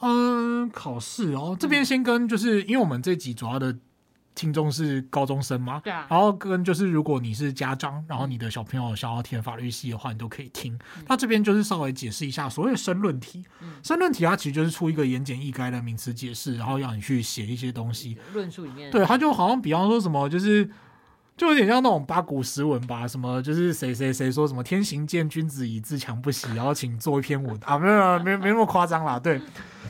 [0.00, 3.76] 嗯，考试哦，这边先跟就是，因为我们这集主要的
[4.34, 10.74] 听众是高中生嘛，对啊，然后跟就是如果你是家长，然后你的小朋友想要填法律系的话，你都可以听。
[10.96, 18.16] 嗯、那这边就是稍微解释一下所谓的申论题，嗯、申论题它其实就是出一个言简意赅的名词解释，然后让你去写一些东西。
[18.32, 20.70] 论述里面，对，它就好像比方说什么就是。
[21.38, 29.40] 就有点像那种八股诗文吧，什么就是谁谁谁说什么天行健，君子以自强不息，然后请做一篇文啊，没有没没那么夸张啦，对。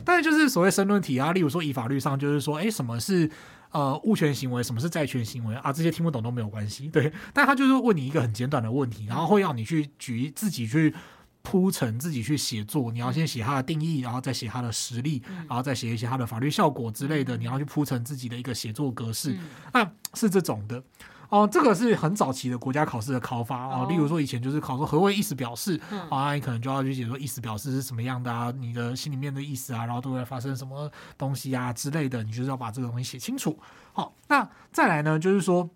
[0.05, 3.29] 但是就是所谓申论题啊，例如说以法律上就是说，哎，什么是
[3.71, 7.11] 呃物权行为，什么是债权行为啊，这些听不懂都没有关系，对。
[7.33, 10.93] 但他就是问你一个很简短的问题，然后会要你去举自己去
[11.41, 19.35] 铺陈，自己去写作，你要先写它的定义，然后再写它的实例，然后再写一些它的法律效果之类的，你要去铺陈自己的一个写作格式，
[19.73, 20.83] 那是这种的。
[21.29, 23.85] 哦，这个是很早期的国家考试的考法哦。
[23.87, 33.57] 例如说，以前就是考说何谓意思表示，啊，你可能就要去写说意思表示是什么样的啊，你的心里面的意思啊，然后都会发生什么东西啊之类的，你就是要把这个东西写清楚。
[33.93, 35.69] 好，那再来呢，就是说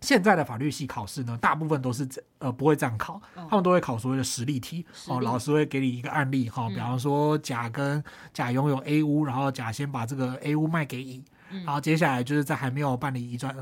[0.00, 4.86] 现在的法律系考试呢，大部分都是呃不会这样考，他们都会考所谓的实例题。
[5.08, 11.22] 哦，老师会给你一个案例，哈，比方说甲跟甲拥有 A 屋，然后甲先把这个 A 屋卖给乙。
[11.64, 13.52] 然后接下来就是在还没有办理移转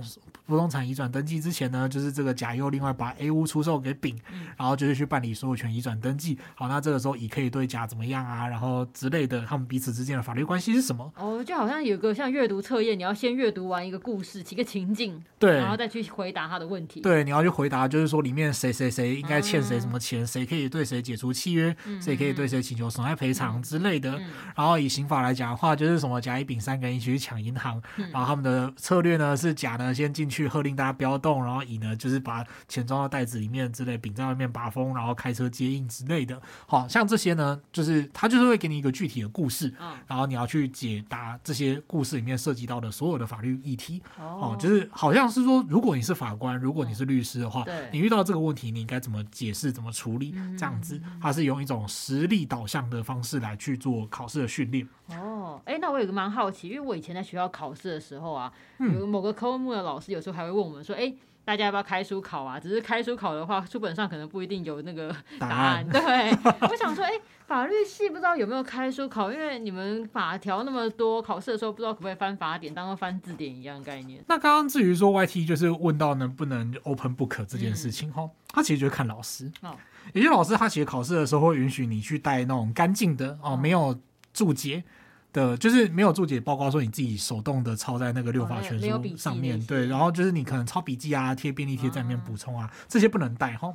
[0.49, 4.19] 不动产移转登记之前呢，就是这个甲又另外把 A 屋出售给丙，
[4.57, 6.39] 然后就是去办理所有权移转登记。
[6.55, 8.49] 好，那这个时候乙可以对甲怎么样啊？
[8.49, 11.13] 然后之类的，他们彼此之间的法律关系是什么？
[11.17, 17.01] 哦，就好像有个像阅读测验，你要先阅读完一个故事，几个情境，对，然后再去回答他的问题。
[17.03, 24.19] 对，你要去回答，就是说里面谁谁谁应该欠谁什么钱，谁可以对谁解除契约，谁可以对谁请求损害赔偿之类的。
[24.57, 27.81] 然后以刑法来讲的话，就是什么甲、乙、丙三个人一起去抢银行。
[28.13, 36.41] 然后他们的策略呢是甲呢先进去喝令大家不要动，然后乙呢就是把钱装到袋子里面之类，丙在外面把风，然后开车接应之类的。
[36.67, 39.73] 好像这些呢，就是他就是会给你一个具体的故事，
[40.07, 44.03] 然后你要去解答这些故事里面涉及到的所有的法律议题。
[44.19, 50.35] 哦，就是好像是说，如果你是法官，如果你是律师的话，你遇到这个问题，你应该怎么解释、怎么处理？
[50.59, 54.87] 这样子，他是用一种实力导向的方式来去做考试的训练。
[55.09, 61.13] 哦，哎，那我有个蛮好奇，因为我以前在学校考试的时候啊，有某个科目的老师有时候还会问我们说，哎，
[61.45, 62.61] 大家要不要开书考啊？
[62.61, 65.89] 只是开书考的话，书本上可能不一定有那个答案。
[65.89, 67.13] 答案对， 我想说，哎，
[67.47, 74.23] 法律系不知道有没有开书考，因为你们法条那么多，考试的时候不知道可不可以翻法典，当做翻字典一样概念。
[74.29, 79.51] 那刚刚至于说 YT 就是问到能不能 open book 这件事情哈，嗯、他其实就是看老师。
[79.63, 79.75] 哦，
[80.13, 83.99] 有些老师他其实考试的时候会允许你去带那种干净的哦，没有
[84.35, 84.85] 注解。
[85.33, 93.73] 的，就是没有注解，报告说你自己手动的抄在那个六法全书上面，对，然后就是你可能抄笔记啊，贴便利贴在里面补充啊，这些不能带哈。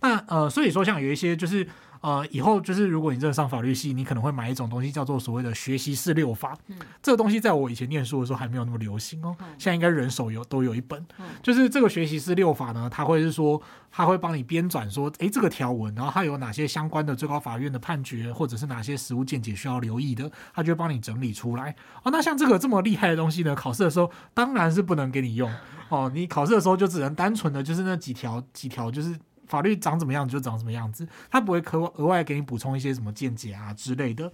[0.00, 1.66] 那呃，所以说像有一些就是
[2.00, 6.56] 呃，以后就是如果你真的上法律系，你可能会买一种东西叫做所谓的学习式六法。
[6.68, 11.04] 嗯，这个东西在我以前念书的时候还没有那么流行哦，现在应该人手有都有一本。
[11.42, 21.74] 就是这个学习式六法呢，它会是说，它会帮你编纂说，诶，这个条文，然后它有哪些相关的最高法院的判决，或者是哪些实务见解需要留意的，它就会帮你整理出来。
[22.02, 25.50] 哦，那像这个这么厉害的东西呢，考试的时候当然是不能给你用
[25.88, 29.18] 哦，你考试的时候就只能单纯的就是那几条几条就是。
[29.46, 34.32] 法律长怎么样就长什么样子，他不会额额外给你补充一些什么见解啊之类的。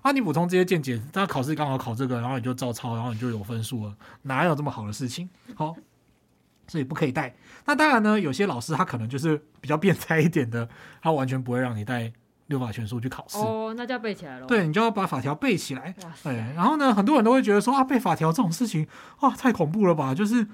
[0.00, 5.28] 啊，你补充这些见解，他考试刚好考这个，然后你就照抄，然后你就有分数了，哪有这么好的事情？
[5.56, 5.74] 好，
[6.68, 7.34] 所以不可以带。
[7.66, 10.68] 那当然呢，有些老师他可能就是比较变态一点的，
[11.02, 12.12] 他完全不会让你带
[12.46, 13.38] 六法全书去考试。
[13.38, 14.46] 哦，那就要背起来了。
[14.46, 15.92] 对，你就要把法条背起来。
[16.22, 18.86] 对，然后呢，很多人都会觉得说啊，背法条这种事情
[19.18, 20.14] 啊，太恐怖了吧？
[20.14, 20.46] 就是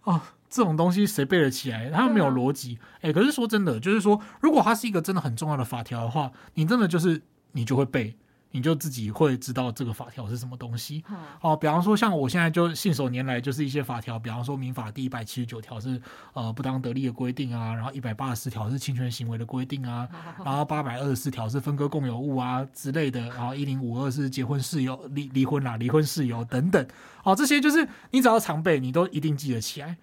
[0.00, 0.34] 啊。
[0.48, 1.90] 这种东西谁背得起来？
[1.90, 2.78] 它又没有逻辑。
[3.00, 7.20] 哎、啊欸，可是说真的，就是说，如果它是一个真的很重要的法条的话，你真的就是
[7.52, 8.16] 你就会背，
[8.52, 11.04] 你就自己会知道这个法条是什么东西。
[11.10, 16.00] 嗯、哦，比方说像我现在就信手拈来，就是一些法条，比方说民法第一百七十九条是
[16.32, 20.08] 呃不当得利的规定啊，然后一百八十四条是侵权行为的规定啊，
[20.44, 26.86] 然后八百二十四条是分割共有物啊之类的，然后一零五二是结婚事由离离婚啦，离婚事由等等。
[27.22, 29.98] 哦，这些就是你只要常背，你都一定记得起来。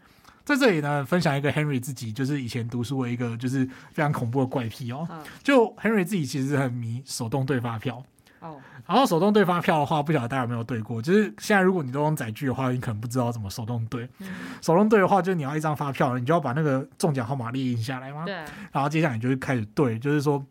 [0.46, 5.06] 在这里呢，分享一个 Henry 自己就是以前读书的一个就是非常恐怖的怪癖哦。
[5.44, 8.02] 就 Henry 自己其实很迷手动对发票
[8.40, 8.62] 哦。
[8.86, 11.02] 然后手动对发票的话，不晓得大家有没有对过？
[11.02, 14.08] 就是现在如果你都用载具的话，你可能不知道怎么手动对。
[14.62, 18.24] 手动对的话，就是你要一张发票，你就要把那个中奖号码列印下来嘛。
[18.26, 18.36] 对。
[18.72, 20.46] 然后接下来你就会开始对，就是说。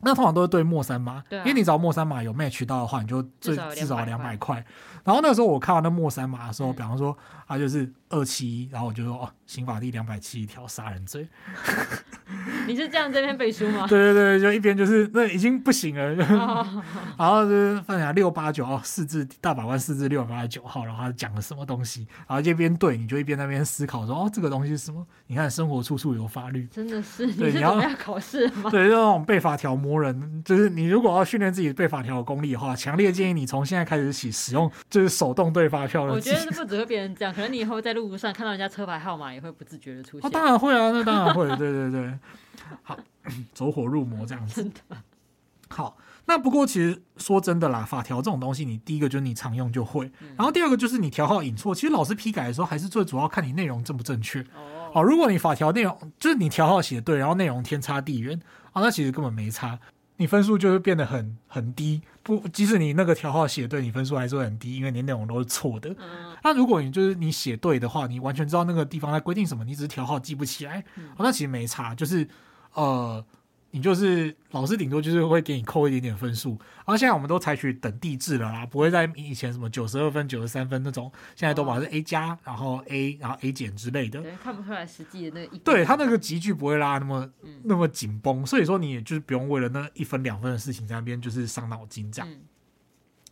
[0.00, 4.64] 那通常都是对末三码，啊、因为你只要末三码有 match 到的话，你就最至少两百块。
[5.04, 11.26] 然后那时候我看完那末三码的时候，嗯、比方说他，就是二七，然后我就说哦，刑法第两百七十条杀人罪。
[12.66, 13.86] 你是这样这边背书吗？
[13.88, 16.82] 对对对，就一边就是那已经不行了，哦、
[17.16, 25.06] 然后就是放下六八九哦，四字大法官四字六百八十九号，然后他讲了什么东西，然后这边对，你就一边那边思考说哦，这个东西是什么？
[25.26, 28.68] 你看生活处处有法律，真的是对，你要考试吗？
[28.70, 36.12] 对，就那种背法条磨人，就是你如果要训练自己背法条的功力的话，强烈建议你从现在开始起使用就是手动对发票的。
[36.12, 40.26] 我觉得不只会变成这样，可能你以后在路上看到人家车牌号码也会不自觉的出现。
[40.26, 42.18] 啊，当然会啊，那当然会，对对对。
[42.82, 42.98] 好，
[43.54, 44.62] 走火入魔这样子。
[44.62, 44.96] 真的
[45.70, 54.44] 好，那不过其实说真的啦，法条这种东西，你第一个就是你常用就会，然后第二个就是你调号引错，其实老师批改的时候还是最主要看你内容正不正确。
[54.94, 58.40] 哦，如果你法条内容就是你调号写对，然后内容天差地远
[58.72, 59.78] 啊，那其实根本没差，
[60.18, 62.02] 你分数就会变得很很低。
[62.22, 65.96] 不，即使你那个条号写对，你分数还是会很低，因为你内容都是错的。
[66.44, 70.84] 那如果你就是你写对的话，你完全知道那个地方在规定什么，你只是条号记不起来，
[71.18, 72.28] 那其实没差，就是。
[72.74, 73.24] 呃，
[73.78, 76.50] 你就是老师，顶多就是会给你扣一点点分数。
[76.78, 84.20] 然后现在我们都采取等地制了啦，不会在以前什么九十二分、九十三分那种，现在都把是 A 加，然后 A，然后 A 减之类的。
[84.42, 85.58] 看不出来实际的那一。
[85.58, 92.28] 对，他那个集距不会拉那么、嗯、那么紧绷，所以说你也就是不用为了那一分两分的事情在那边就是伤脑筋这样。
[92.28, 92.40] 嗯、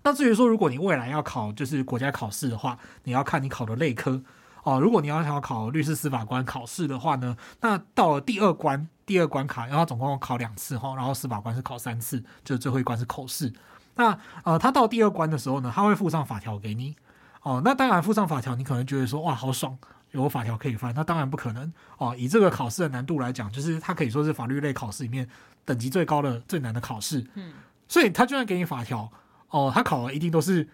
[0.04, 4.22] 那至于说，如果你未来要考就是国家考试的话，你要看你考的类科。
[4.66, 13.52] 哦，如果你要想要考律师司法官考试的话呢，那到了第二关，第二关卡，然后总共考两次哈，然后司法官是考三次，就是最后一关是口试。
[13.94, 16.96] 那呃，他到第二关的时候呢，他会附上法条给你。
[17.42, 19.78] 哦，那当然附上法条，你可能觉得说哇，好爽，
[20.10, 20.92] 有法条可以翻。
[20.96, 25.28] 那当然不可能哦，以这个考试的难度来讲，就是它可以说是法律类考试里面
[25.64, 27.24] 等级最高的、最难的考试。
[27.34, 27.52] 嗯，
[27.86, 29.08] 所以他就算给你法条，
[29.50, 30.68] 哦，他考的一定都是。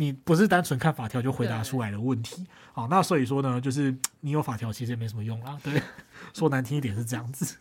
[0.00, 5.82] 你不是单纯看法条就回答出来的问题，好，那所以说呢，就是你有法条其实也没什么用啦，对，
[6.32, 7.56] 说难听一点是这样子。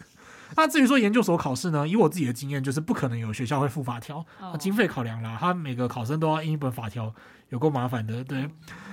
[0.55, 7.13] 那至于说研究所考试呢，以我自己的经验，就是不可能有学校会附法条，啊，经费考量啦，他每个考生都要印一本法条。
[7.49, 8.45] 有够麻烦的，对，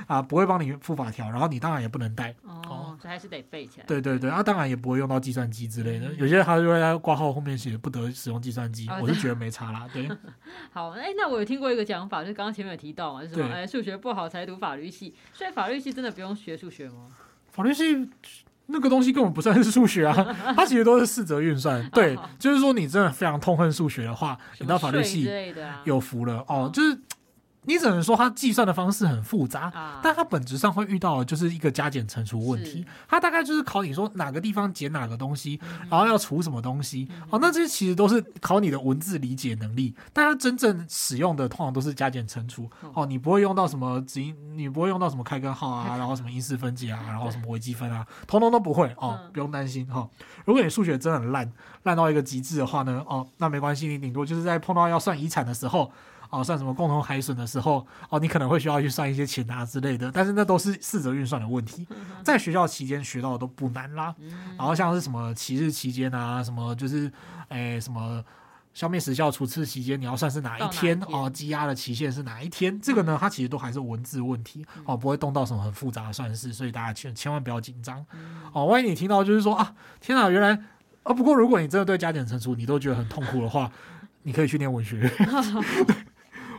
[0.07, 3.85] 啊，不会帮你附法条，然后你当然也不能带，哦，这还是得背起来。
[3.85, 10.09] 对对对，啊，当然也不会用到计算机之类的，有些他就会在挂号后面写不得使用计算机，我是觉得没差啦，对。
[10.71, 17.09] 好，哎，那我有听过一个讲法，就是刚刚前面有提到嘛，就是说，哎，数学不好才读法律系，所以法律系真的不用学数学吗？
[17.51, 18.09] 法律系
[18.66, 20.14] 那个东西根本不算是数学啊，
[20.57, 21.87] 它其实都是四则运算。
[21.90, 25.29] 对，就是说你真的非常痛恨数学的话，你到法律系
[25.85, 26.98] 有福了哦，就是。
[27.64, 32.85] 你只能说它计算的方式很复杂，啊、但它本质上会遇到的就是一个加减乘除问题。
[33.09, 37.09] 它大概就是考你说哪个地方减哪个东西，嗯、然后要除什么东西。
[37.11, 39.94] 嗯、哦，那这些其实都是考你的文字理解能力。
[40.12, 42.70] 但它真正使用的通常都是加减乘除。
[42.83, 48.94] 嗯、哦，你不会用到什么子音，你不会用到什么开根号啊，然后什么因式分解啊，然后什么微积分啊，通通都不会。
[48.98, 50.10] 哦，嗯、不用担心哈、哦。
[50.44, 51.50] 如果你数学真的很烂，
[51.85, 55.90] 烂到一个极致的话呢，哦，那没关系，你顶多就是在碰到要算遗产的时候。
[56.35, 61.87] 哦，算什么共同海损的时候，哦，你可能会需要去算一些钱啊之类的，但是那都是四则运算的问题，
[62.25, 64.13] 在学校期间学到的都不难啦。
[64.59, 67.11] 然后像是什么期日期间啊，什么就是，
[67.49, 68.23] 哎，什么
[68.73, 72.81] 消灭时效除次期间，你要算是哪一天，哪一天哦，积压的期限是哪一天？
[72.81, 78.05] 这个呢，它其实都还是文字问题，哦，不会动到什么很复杂的算式，所以大家千千万不要紧张。
[78.53, 80.51] 哦，万一你听到就是说啊，天哪，原来
[81.05, 83.71] 啊，不过如果你真的对加减乘除你都觉得很痛苦的话，
[84.23, 85.09] 你可以去念文学。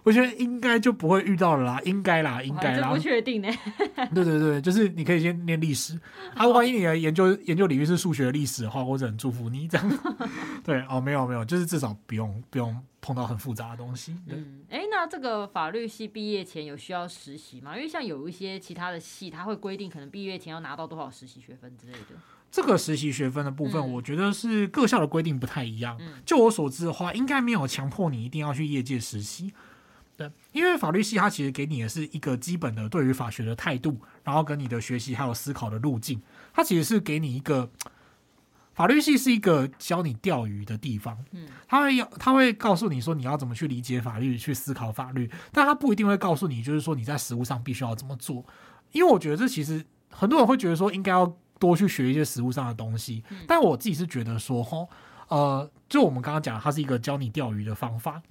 [0.05, 2.89] 我觉得应该就不会遇到了啦，应该啦，应该啦。
[2.89, 3.49] 不确定呢。
[4.13, 5.99] 对对对，就是你可以先念历史
[6.35, 9.99] 啊，万一你的研究研究领域是数学历史的话，我只能祝福你这样。
[10.63, 14.15] 对哦，没有没有，就是至少不用不用碰到很复杂的东西。
[14.29, 17.75] 嗯，哎，那这个法律系毕业前有需要实习吗？
[17.75, 22.15] 因为像有一些其他的系，它会规定可能毕业前要拿到多少实习学分之类的。
[22.51, 25.97] 这个实习学分的部分，我觉得是各校的规定不太一样。
[25.99, 29.51] 嗯，就我所知的话，应该没有强迫你一定要去业界实习。
[30.17, 36.21] 对，因为法律系它其实给你的是一个基本的对于法学的态度，然后跟你的学习还有思考的路径，
[36.53, 37.69] 它其实是给你一个
[38.73, 41.17] 法律系是一个教你钓鱼的地方。
[41.31, 48.45] 嗯，他会要他会告诉你说你要怎么去理解法律，去思考法律，但他不一定会告诉你，就是说你在实务上必须要怎么做。
[48.93, 54.87] 因为我觉得这其实很多人会觉得说应该要多去学一些实务上的东西，但我自己是觉得说，吼，
[55.27, 58.21] 呃，就我们刚刚讲，它是一个教你钓鱼的方法，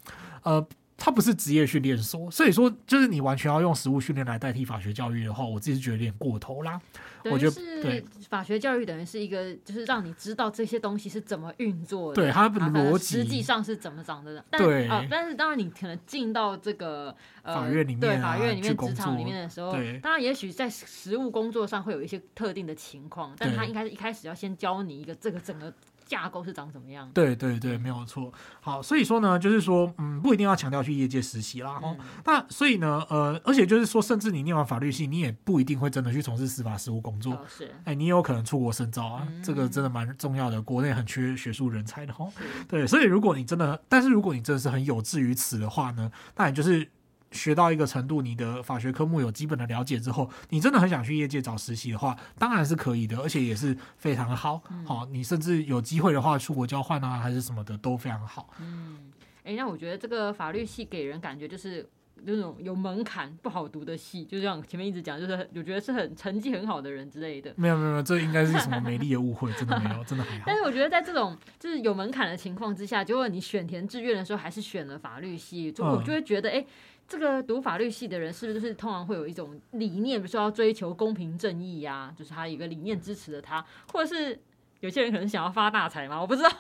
[0.45, 0.66] 呃。
[0.97, 6.81] 它不是职业训练所，所以说就是你完全要用实务训练来代替法学教育的话，我自己是觉得有点过头啦。
[7.25, 14.45] 我觉得对法学教育等于是一个，就是让你知道这些东西是怎么运作的，对它的逻辑实际上是怎么长的。
[14.53, 19.73] 对啊，但是当然你可能进到这个呃法院里面，对法院里面职场里面的时候，
[20.03, 25.73] 当然也许在实务工作上会有一些特定的情况，但他应该是一开始要先教你一个这个整个。
[26.15, 27.11] 架构是长怎么样？
[27.12, 28.33] 对对对，没有错。
[28.61, 31.73] 好，所以说呢，就是说，嗯，不一定要强调去业界实习啦。
[31.83, 37.35] 哦、嗯，那所以呢，呃，而且就是说，甚至你念完法律系，你也不一定会真的去从事司法实务工作。
[37.35, 40.62] 哦、是，哎，你有可能出国深造啊，嗯、这个真的蛮重要的。
[40.62, 42.27] 国内很缺学术人才的哈。
[42.39, 46.89] 是对，所以如果你真的，但是如果你真的是很有志于此的话呢，那你就是。
[47.35, 54.62] 学到一个程度，你的法学科目有基本的了解之后，你真的很想去业界找实习的话，当然是可以的，而且也是非常好。
[54.87, 58.49] 好、嗯，你甚至有机会的话，出国交换啊，还是什么的，都非常好。
[58.61, 59.12] 嗯，
[59.43, 61.87] 哎、欸，那我觉得这个法律系给人感觉就是
[62.26, 67.53] 那种有门槛、不好读的系，就像前面一直讲，就是我觉得是很成绩很好的人之类的。
[67.57, 70.45] 没有没有，这应该是什么美丽的误会，真的没有，真的还好。
[70.47, 76.62] 但是我觉得在这种就是有门槛的情况之下，结果你选填志愿的时候还是选了法律系，就我就会觉得，哎、嗯。
[76.62, 76.66] 欸
[77.07, 84.41] 这个读法律系的人是不是就是通常会有一种理念，比如说要追求公平正义呀、就是他一个理念支持的他，或者是
[84.81, 86.21] 有些人可能想要发大财嘛？
[86.21, 86.51] 我不知道，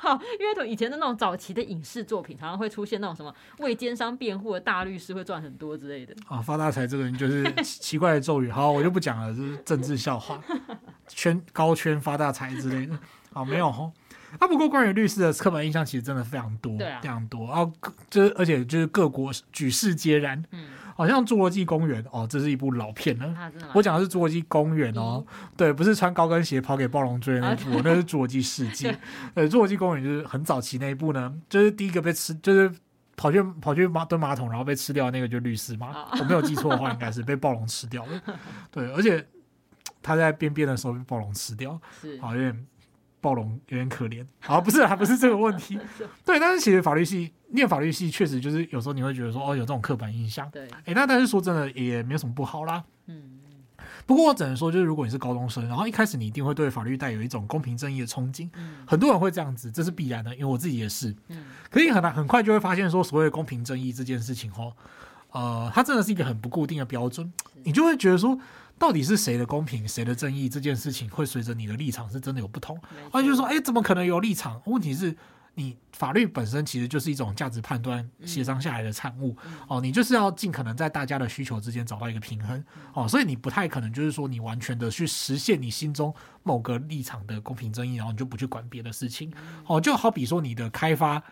[0.40, 6.14] 因为从以前的那种早期的影视作品，常常会出现那种什么为奸商辩护的大律师会赚很多之类的。
[6.28, 10.42] 啊， 发大财这个人就是奇怪的咒语，好，我就不讲了，这是政治笑话，
[11.08, 12.98] 圈高圈发大财之类的。
[13.32, 13.92] 好，没有。
[14.38, 17.46] 啊，不过关于律师的刻板印象其实真的非常多，啊、非常多。
[17.46, 17.72] 然后
[18.10, 20.66] 就是而且就是各国举世皆然，嗯，
[20.96, 23.52] 好像《侏罗纪公园》哦，这是一部老片了。
[23.74, 28.92] 我讲的是《侏罗纪公园》哦，嗯、对，不是穿高跟鞋跑给暴龙追的那一部，啊、那是《侏罗纪世界
[29.34, 32.72] 》。呃，《侏罗纪公园》就是很早期那一部呢，就是第一个被吃，就是
[33.16, 35.88] 跑去跑去马蹲马桶，然后被吃掉那个就是律师嘛。
[35.88, 38.20] 啊、我没有记错的话，应该是被暴龙吃掉了。
[38.70, 39.24] 对，而且
[40.02, 42.56] 他在便便的时候被暴龙吃掉，是好像。
[43.24, 45.78] 暴龙有点可怜，好，不是，还 不是这个问题，
[46.26, 53.40] 对，但是其实法律系念法律系确实就是有时候你会觉得说哦，有这种刻板印象，对，哎、欸，那但是说真的也没有什么不好啦，嗯，
[54.04, 64.70] 不过我只能说就是如果你是高中生，然后一开始你一定会对法律带有一种公平正义的憧憬，嗯，很多人会这样子，这是必然的，因为我自己也是，嗯，可以很难很快就会发现说所谓的公平正义这件事情哦，
[65.30, 68.38] 呃，它真的是一个很不固定的标准，你就会觉得说。
[68.78, 70.48] 到底是谁的公平，谁的正义？
[70.48, 72.78] 这件事情会随着你的立场是真的有不同。
[73.12, 74.60] 而且就是说，哎，怎么可能有立场？
[74.66, 75.16] 问题是，
[75.54, 79.36] 你法律本身其实就是一种价值判断协商下来的产物。
[79.68, 82.64] 哦，你就是要尽可能在大家的需求之间找到一个平衡。
[82.92, 89.32] 哦，所以你不太可能就是说你完全的去实现你心中某个立场的公平正义，然后你就不去管别的事情。
[89.66, 91.22] 哦，就好比说你的开发。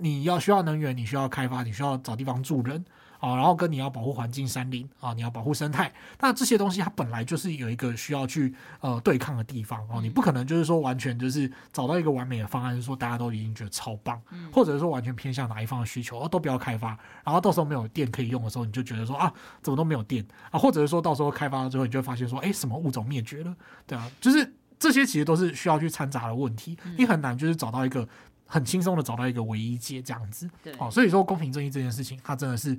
[0.00, 2.84] 你要需要能源，你需要开发，你需要找地方住人。
[3.18, 14.20] 啊，然后跟你要保护环境、山林啊，你要保护生态，那这些东西它本来就是有一个需要去呃对抗的地方哦，你不可能就是说完全就是找到一个完美的方案，是说大家都已经觉得超棒，
[14.52, 23.54] 或者是说完全偏向哪一方的需求，哦，都不要开发，然后到时候没有电可以用的时候，你就觉得说啊，怎么都没有电啊，或者是说到时候开发了之后，你就会发现说，哎，什么物种灭绝了，
[23.86, 28.08] 对啊，就是这些其实都是需要去掺杂的问题，你很难就是找到一个
[28.48, 32.76] 很轻松的找到一个唯一解这样子，对，哦，所以说公平正义这件事情，它真的是。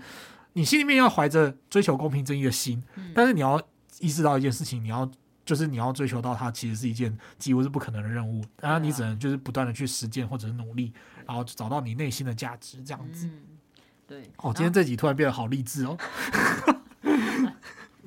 [0.53, 3.61] 你心里面要怀着追求公平正义的心，但是你要
[3.99, 5.09] 意识到一件事情，你要
[5.45, 8.43] 就是你要追求到它，其实是一件几乎是不可能的任务。
[8.59, 10.91] 然后你只能就是不断的去实践或者是努力，
[11.27, 13.29] 然后找到你内心的价值，这样子。
[14.07, 14.23] 对。
[14.37, 15.95] 哦，今天这集突然变得好励志哦。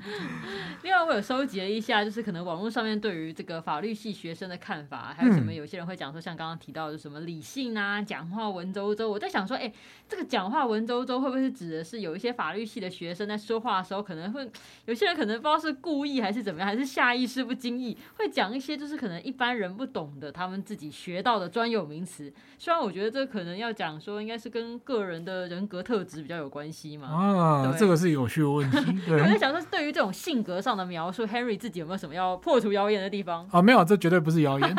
[0.83, 5.53] 另外，我有收集了一下，就是可能网络上面对于这个法律系学生的看法，还有什么？
[5.53, 9.07] 有些人会讲说，像刚刚提到的什么理性啊，讲话文绉绉。
[9.07, 9.73] 我在想说，哎，
[10.09, 14.51] 这个讲话文绉绉会不会是指的是有一些法律系的学生在说话的时候，可能会
[14.87, 22.33] 有些人可能不知道是故意还是怎么样，还是下意识不经意会讲一些就是可能一般人不懂的，他们自己学到的专有名词。
[22.59, 27.09] 虽然我觉得这可能要讲说，应该是跟个人的人格特质比较有关系嘛。
[27.09, 29.01] 啊，这个是有趣的问题。
[29.09, 33.47] 我在想说，对于这种性格上的描述，Henry 自己有没有什么要破除谣言的地方？
[33.53, 34.77] 啊，没有，这绝对不是谣言。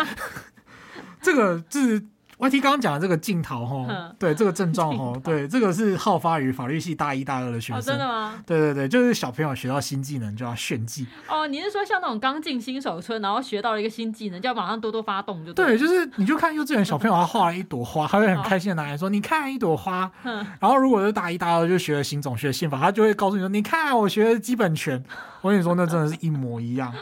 [1.22, 2.07] 这个是。
[2.39, 7.81] YT 刚刚讲的这个镜头哈，对这个症状哈， 对这个是好发于法律系大一大二的学生。
[7.81, 8.41] 真的吗？
[8.45, 11.07] 对对对，就是小朋友学到新技能就要炫技。
[11.27, 15.53] 哦，你是说像那种刚进新手村，然后学到了一个新技能，就要马上多多发动就？
[15.53, 20.11] 对，就是你就看幼稚园小朋友他画了一朵花，他会很开心的拿来说：“你看一朵花。”
[20.59, 25.01] 然后如果是大一大二就学了新种、学宪法，他就会告诉你说：“你看我学了基本权。”
[25.41, 26.93] 我跟你说，那真的是一模一样，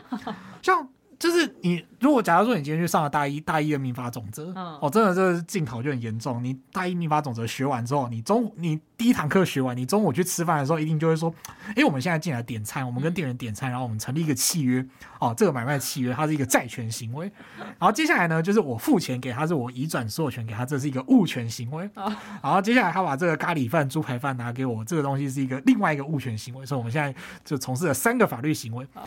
[0.61, 0.87] 像。
[1.19, 6.43] 就是你，如果假如说你今天去上了大一大一的民法总则，嗯、哦，真的这个镜头就很严重。
[6.43, 11.31] 你大一民法总则学完之后，你中午你第一堂课学完，你中午去吃饭的时候，一定就会说，
[11.75, 14.83] 哎，我们现在进来点餐，我们跟店员点餐，然后我们成立一个契约，
[15.19, 17.31] 哦，这个买卖契约它是一个债权行为。
[17.57, 21.87] 然后接下来呢，就是我付钱给他，是我移转所有权给他，这是一个物权行为。
[21.93, 26.65] 哦、然后接下来他把这个咖喱饭、猪排饭拿给我，这个东西是一个另外一个物权行为。
[26.65, 27.13] 所以我们现在
[27.45, 28.87] 就从事了三个法律行为。
[28.95, 29.03] 哦、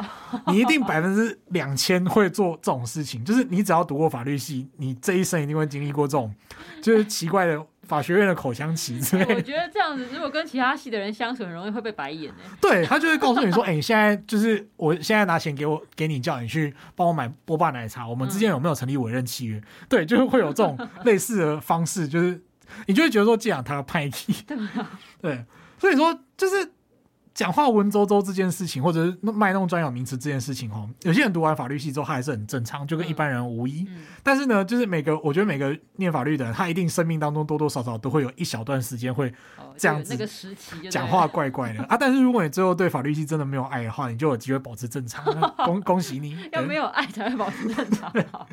[0.46, 2.04] 你一定百分之两千。
[2.04, 6.34] 会做这种事情，就是你只要读过法律系，你这一生一定会经历过这种，
[6.82, 9.34] 就是奇怪的法学院的口腔期之类的。
[9.36, 12.32] 我觉得这样子，如果跟其他系的人相处，很容易会被白眼。
[12.60, 22.40] 对，他就会告诉你说：“哎、欸，现在就是我现在拿钱给我给你，叫你去帮我买波霸奶茶，我们之间有没有成立委任契约？”嗯、对，就是会有这种类似的方式，就是
[22.86, 24.34] 你就会觉得说这样他派气。
[24.46, 24.56] 对，
[25.20, 25.44] 对，
[25.78, 26.72] 所以说就是。
[27.34, 33.82] 讲话文绉绉这件事情，或者是卖弄专有名词这件事情，哈，有些人读完法律系之后，他还是很正常，就跟一般人无异。
[33.88, 39.34] 嗯嗯、但是呢，就是每个，我觉得每个念法律的人，他一定生命当中多多少少都会有一小段时间会
[39.76, 40.16] 这样子，
[40.88, 41.96] 讲话怪怪的啊。
[41.98, 45.24] 但是如果你最后对法律系真的没有爱的话，你就有机会保持正常。
[45.66, 48.12] 恭恭喜你，要没有爱才会保持正常。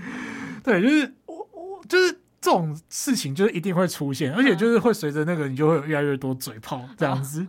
[0.63, 2.11] 对，就是我我就是
[2.41, 7.45] 这种事情，就是一定会出现，而且就是会随着那个，你就会有越来越多嘴炮这样子。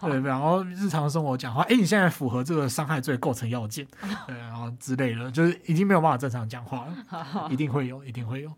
[0.00, 3.86] 对，然后日常生活讲话，哎，你现在符合这个伤害罪构成要件，
[4.26, 8.52] 对，然后之类的，就是已经没有办法正常讲话了，一定会有，一定会有，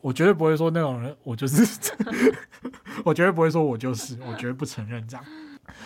[0.00, 1.92] 我绝对不会说那种人，我就是，
[3.04, 5.24] 我绝对不会说我就是，我绝对不承认这样。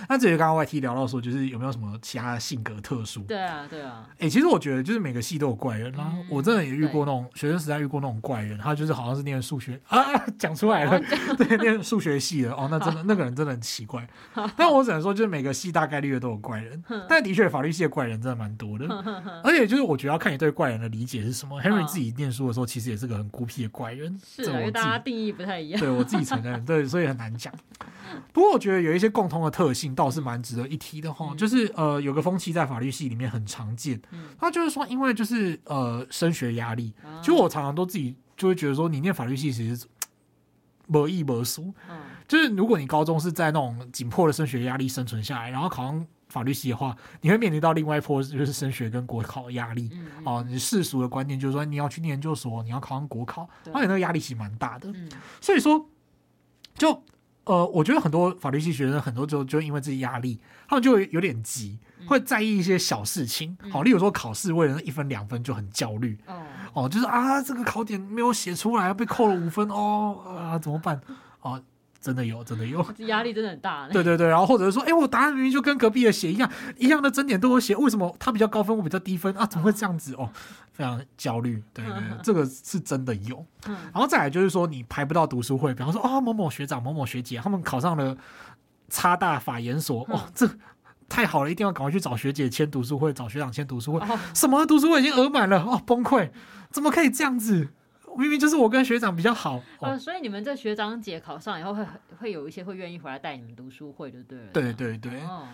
[0.09, 3.21] 那至于刚刚 YT 聊到说，就是有没有什么其他的性格特殊？
[3.23, 4.07] 对啊，对啊。
[4.13, 6.11] 哎、欸，其实我觉得就是每个系都有怪人啦。
[6.13, 10.05] 嗯、我真的也遇过那种学生时代遇过那种怪人，他就是好像是念数学啊，
[10.39, 14.07] 讲出来了，哦、对，念数学系的哦，那真的 那个人真的很奇怪。
[14.57, 18.87] 但我只能说，就是每个系大概率的都有怪人，但的确法律系的怪人真的蛮多的。
[19.45, 21.61] 而且就是我觉得要看你对怪人的理解是什么。
[21.61, 25.81] Henry 自己念书的时候，其实也是个很孤僻的怪人，是因为大家定义不太一样。
[25.81, 27.53] 对我自己承认，对，所以很难讲。
[28.33, 34.01] 不过我觉得有一些共通的特性倒是蛮值得一提的哈，嗯、就是呃有个风气在法律系里面很常见，
[34.41, 39.87] 那、嗯、就是说因为就是呃升学压力，嗯、其实我常常都自己就会觉得说你念法律系其实
[40.87, 49.91] 没意没书，嗯、就是如果你高中是在那种紧迫的升学压力生存下来，然后考上法律系的话，你会面临到另外一波就是升学跟国考的压力，
[50.27, 55.09] 嗯你世俗的观念就是说你要去念研究所，你要考上国考，而且那个压力其实蛮大的，嗯、
[55.41, 55.89] 所以说
[56.75, 57.03] 就。
[57.51, 60.39] 呃，我觉得很多法律系学生很多时候就因为这些压力，
[60.69, 61.77] 他们就会有点急，
[62.07, 63.59] 会在意一些小事情。
[63.73, 66.17] 好，例如说考试为了那一分两分就很焦虑。
[66.73, 71.01] 哦，就是啊，这个考点没有写出来，被扣了五分哦，啊，怎么办？
[71.41, 71.61] 哦，
[72.01, 73.87] 真的有，真的有， 压力真的很大。
[73.93, 79.45] 对对对，然后或者是说，哎，我答案明明就跟隔壁的写一样，一样的整点都有写，为什么他比较高分，我比较低分啊？
[79.45, 80.15] 怎么会这样子？
[80.15, 80.31] 哦，
[80.73, 81.63] 非常焦虑。
[81.75, 83.45] 对对对， 这个是真的有。
[83.67, 88.17] 然后再来就是说，你排不到读书会，比方说，哦，某某学长、某某学姐他们考上了
[88.89, 90.49] 差大法研所，哦，这
[91.09, 94.07] 太好了，一定要赶快去找学姐签读书会，找学长签读书会。
[94.33, 96.31] 什么读书会已经额满了，哦，崩溃，
[96.71, 97.69] 怎么可以这样子？
[98.17, 101.87] 明明就是我跟学长比较好，呃，所以你们这学长姐考上以后会
[102.19, 104.39] 会有一些会愿意回来带你们读书会，对不对？
[104.53, 105.21] 对对对。
[105.23, 105.47] 哦、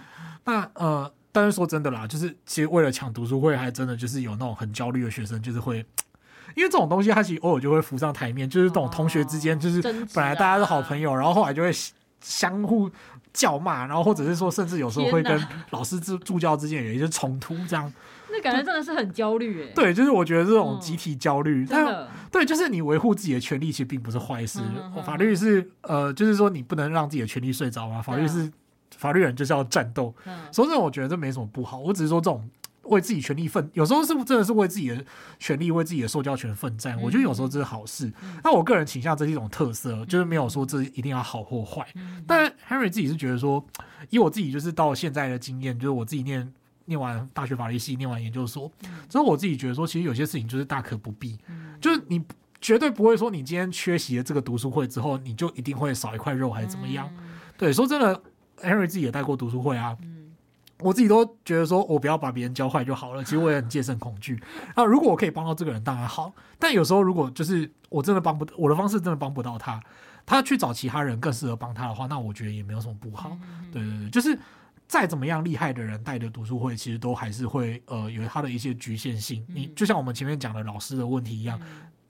[0.45, 5.85] 那呃，但是说真的啦，就是其实为了抢读书会，还真的就是有那种很焦虑的学生，就是会，
[6.57, 11.71] 因为这种东西它其实偶尔就会浮上台面，就是这种同学之间，就是本来大家是好朋友，然后后来就会
[12.21, 12.91] 相互
[13.37, 17.93] 叫骂，然后或者是说，甚至有时候会跟老师助助教之间有一些冲突，这样。
[18.30, 19.72] 那感觉真的是很焦虑哎。
[19.74, 24.61] 对，就是我觉得这种集体焦虑，嗯、但对，就是你维护自己的权利，其实并不是坏事。
[24.61, 28.01] 嗯嗯、法律是呃，就是说你不能让自己的权利睡着嘛。
[28.01, 28.53] 法律是、嗯、
[28.97, 30.14] 法律人就是要战斗。
[30.24, 31.78] 嗯、所以这我觉得这没什么不好。
[31.78, 32.43] 我只是说这种
[32.89, 35.05] 为自己权利奋，有时候是真的是为自己的
[35.39, 36.97] 权利、为自己的受教权奋战。
[36.97, 38.07] 嗯、我觉得有时候这是好事。
[38.22, 41.87] 嗯、那我个人倾向这是一种特色，就是没有说这一定要好或坏。
[41.95, 43.64] 嗯、但 Henry 自己是觉得说，
[44.11, 46.53] 以我自己就是到现在的经验，就是我自己念。
[46.89, 48.70] 念完大学法律系，念完研究所，
[49.09, 51.37] 之后我自己觉得说，其实有些事情就是大可不必，
[51.80, 52.24] 就是你
[52.61, 57.12] 绝对不会说你今天缺席了这个读书会之后，你就一定会少一块肉还是怎么样？
[57.59, 58.22] 对，说真的
[58.59, 59.97] ，Henry 自己也带过读书会啊，
[60.81, 63.22] 我自己都觉得说我不要把别人教坏就好了。
[63.24, 64.43] 其实我也很戒慎恐惧。
[64.77, 66.33] 那如果我可以帮到这个人，当然好。
[66.59, 69.81] 但有时候如果就是我真的帮不，我的方式真的帮不到他，
[70.24, 73.37] 他去找其他人更适合帮他的话，那我觉得也没有什么不好。
[73.72, 74.39] 对对对，就是。
[74.89, 79.45] 再怎么样厉害的人带的读书会，其实都还是会呃有他的一些局限性。
[79.49, 81.61] 你就像我们前面讲的老师的问题一样，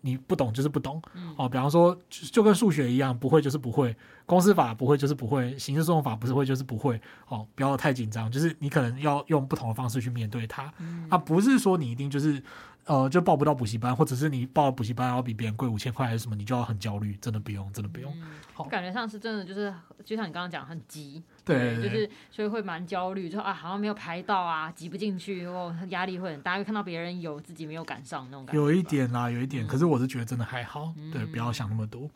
[0.07, 1.03] 你不懂就是不懂
[1.37, 1.49] 哦。
[1.49, 3.95] 比方说，就跟数学一样，不会就是不会，
[4.25, 7.47] 公司法不会就是不会，刑事诉讼法不是会就是不会哦。
[7.57, 10.73] 不要太紧张，就是你可能要用不同的方式去面对它。
[11.09, 12.41] 啊，不是说你一定就是
[12.85, 17.17] 呃就报不到补习班，或者是你报了补习班要比别人贵五千块还是什么，你就要很焦虑。
[17.21, 18.13] 真的不用，真的不用。
[18.55, 21.23] 好，感觉上是真的，就是就像你刚刚讲，很急。
[21.47, 28.61] 对，就是所以会蛮焦虑，就啊好像没有排到啊，挤不进去，哦，压力会很大，会看到别人有，自己没有赶上那种感觉。
[28.61, 32.11] 有一点啦，有一点，可是我是觉得真的还好，嗯、对，不要想那么多。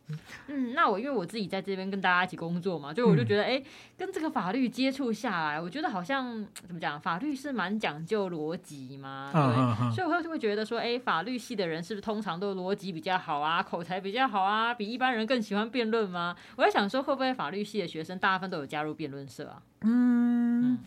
[0.49, 3.65] 嗯，那我因为我自己在这边跟大家一起工作嘛，就我就觉得，哎、嗯，
[3.97, 16.35] 跟这个法律接触下来，我觉得好像怎么讲，法律是蛮讲究逻辑嘛，对，所以我会会觉得说，哎，法律系的人是不是通常都逻辑比较好啊，口才比较好啊，比一般人更喜欢辩论吗？
[16.57, 19.20] 我在想说，会不会法律系的学生大部分都有加入辩论？
[19.29, 20.79] 社啊，嗯，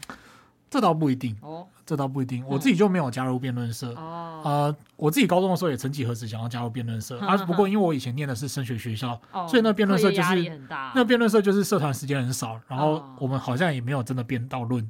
[0.70, 3.94] 这倒不一定哦，这倒不一定，我自己就没有加入辩论社。
[3.94, 4.42] 哦。
[4.44, 10.62] 呃，我自己高中的时候也曾几何时想要加入辩论社 啊，不过因为我以前念的是升学学校，所以那辩论社就是
[10.94, 14.88] 那辩论社就是社团时间很少，然后我们好像也没有真的辩到论，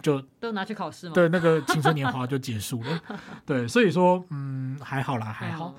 [0.00, 1.14] 就都拿去考试嘛。
[1.14, 3.00] 对，那个青春年华就结束了。
[3.44, 5.74] 对，所以说嗯，还好啦，还好。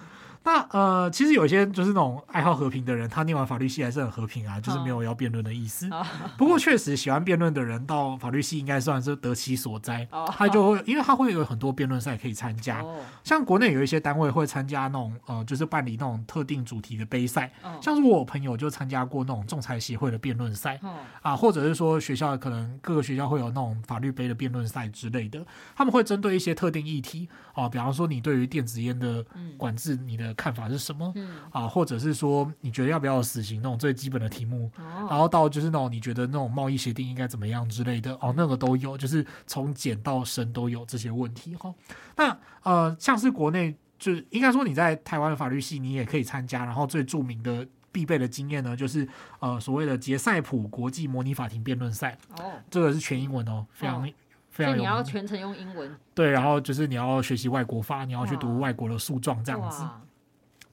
[0.46, 5.90] 那呃，其实有些就是那种爱好和平的人，他念完法律系还是很和平啊，就是没有要辩论的意思。
[5.90, 6.06] Oh.
[6.38, 10.08] 不过确实喜欢辩论的人到法律系应该算是得其所哉。
[10.12, 10.30] Oh.
[10.30, 12.82] 他就会，因为他会有很多辩论赛可以参加。
[12.82, 12.96] Oh.
[13.24, 17.52] 像国内有一些单位会参加那种呃，就是办理那种特定主题的杯赛。
[17.64, 17.84] Oh.
[17.84, 20.80] 像是我朋友就参加过那种仲裁协会的辩论赛。
[20.84, 20.94] Oh.
[21.24, 25.44] 啊，或者是说学校可能各个学校会有那种法律杯的辩论赛之类的，
[25.76, 29.26] 他们会针对一些特定议题啊，比方说你对于电子烟的
[29.58, 30.35] 管制，你的。
[30.36, 31.12] 看法是什么？
[31.16, 31.30] 嗯。
[31.52, 38.14] 啊，或者是说你觉得要不要死刑那种最基本的题目，哦、然后到就是那种你觉得那种贸易协定应该怎么样之类的？
[38.22, 41.56] 哦，那个都有，就是从简到深都有这些问题。
[41.56, 41.76] 哈、哦。
[42.16, 49.08] 那呃，像是国内就应该说你在台湾的法律系你也可以参加，然后最著名的必备的经验呢，就是
[49.40, 52.18] 呃所谓的杰赛普国际模拟法庭辩论赛。
[52.40, 54.14] 哦，这个是全英文哦，非常、哦、
[54.50, 55.96] 非常，你要全程用英文。
[56.14, 59.84] 对，然后就是你要学习外国法，你要去读外国的诉状这样子。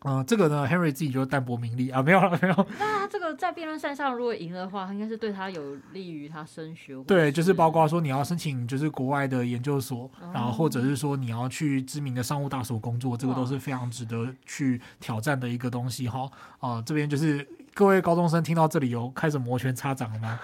[0.04, 2.66] 嗯、呃，这个呢，Henry 自己就淡泊名利啊，没有了，没有。
[2.78, 6.96] 那他这个在辩论赛上如果赢的话，应该是对他有利于他升学。
[7.04, 16.22] 对，就是包括说你要申请就是国外的研究所，嗯、然后或者是说你要去知名的商务大所工作，这个都是非常值得去挑战的一个东西哈。
[16.58, 20.40] 啊、呃，这边就是各位高中生听到这里有开始摩拳擦掌了吗？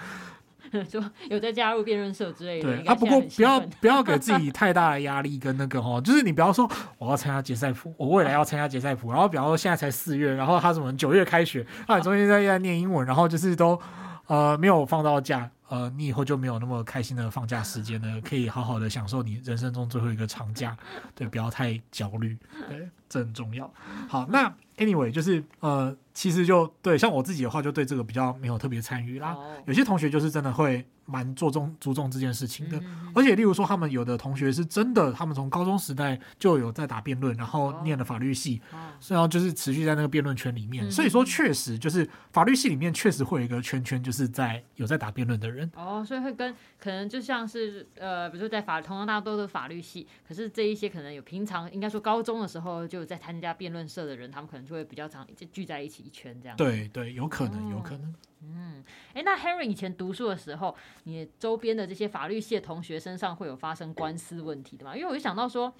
[0.87, 2.77] 就有在加入辩论社之类的。
[2.77, 13.79] 对啊，不过不要不要给自己太大的压力跟那个哦，就是你不要说我要参加杰赛普，我未来要参加杰赛普，然后比方说现在才四月，然后他什么九月开学，啊，你中间在在念英文，然后就是都
[14.27, 20.77] 呃没有放到假，呃，你以后就没有那么开心的放假时间了，可以好好的享受你人生中最后一个长假，
[21.15, 23.71] 对，不要太焦虑，对，这很重要。
[24.07, 24.53] 好，那。
[24.79, 29.31] anyway，就是呃，其实就对，像我自己的话，就对这个比较没有特别参与啦。
[29.31, 30.85] 哦、有些同学就是真的会。
[31.11, 32.79] 蛮注重注重这件事情的，
[33.15, 40.91] 而且例如说，他们有的同学是真的，他们从高中时代就有在打辩论，然后念了法律系，哦、然后就是持续在那个辩论圈里面。
[40.91, 45.67] 所以说，确实就是法律系里面确实会有一个圈圈，就是在有在打辩论的人。
[45.75, 56.57] 哦，所以会跟可能就像是呃，比如说在法，同样大家都是法律系，可是这一些可能有平常应该说高中的时候就在参加辩论社的人，他们可能就会比较常就聚在一起一圈这样。
[56.57, 58.09] 对对，有可能，有可能。
[58.09, 58.81] 哦嗯，
[59.13, 64.95] 哎，那 Henry 以前读书的时候，你周边的这些法律系的同学身上会有发生官司问题的吗？
[64.95, 65.71] 因为我就想到说，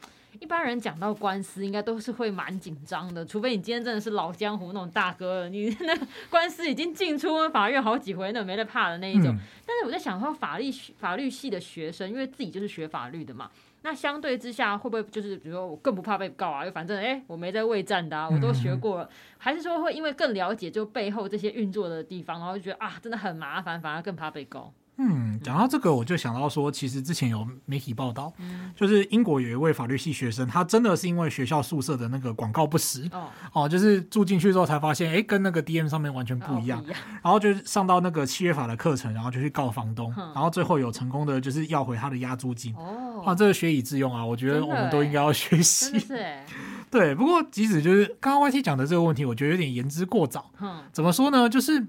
[0.41, 5.97] 一般人讲到官司，应该都是会蛮紧张的，除非你今天真的是老江湖那种大哥，你 那
[6.29, 9.33] 官司已经进出法院好几回，那没得怕的那一种。
[9.33, 13.49] 嗯、但是我在想说，法律法律系的学生，因为自己就是学法律的嘛。
[13.81, 16.65] 那相对之下，会不会就是比如说我更不怕被告啊？
[16.65, 19.09] 就反正哎、我没在畏战的啊，我都学过了。
[19.37, 24.73] 还是说会因为更了解就背后这些运作的地方，然后就觉得啊，真的很麻烦，反而更怕被告？
[25.01, 36.99] 嗯，讲到这个，我就想到说，其实之前有媒体报道，嗯、就是英国有一位法律系学生，他真的是因为学校宿舍的那个广告不实哦，哦，就是住进去之后才发现，哎，跟那个 DM 上面完全不一样，哦、一样。
[37.23, 46.19] 然后就上到那个契约法的课程，然后就去告房东，嗯、然后最后有成功的就是要回他的押租金哦，啊，这个学以致用啊，我觉得我们都应该要学习，是
[46.91, 47.15] 对。
[47.15, 51.47] 不过即使就是刚刚 YT 讲的这个问题，我觉得有点言之过早，嗯，怎么说呢？
[51.47, 51.79] 就是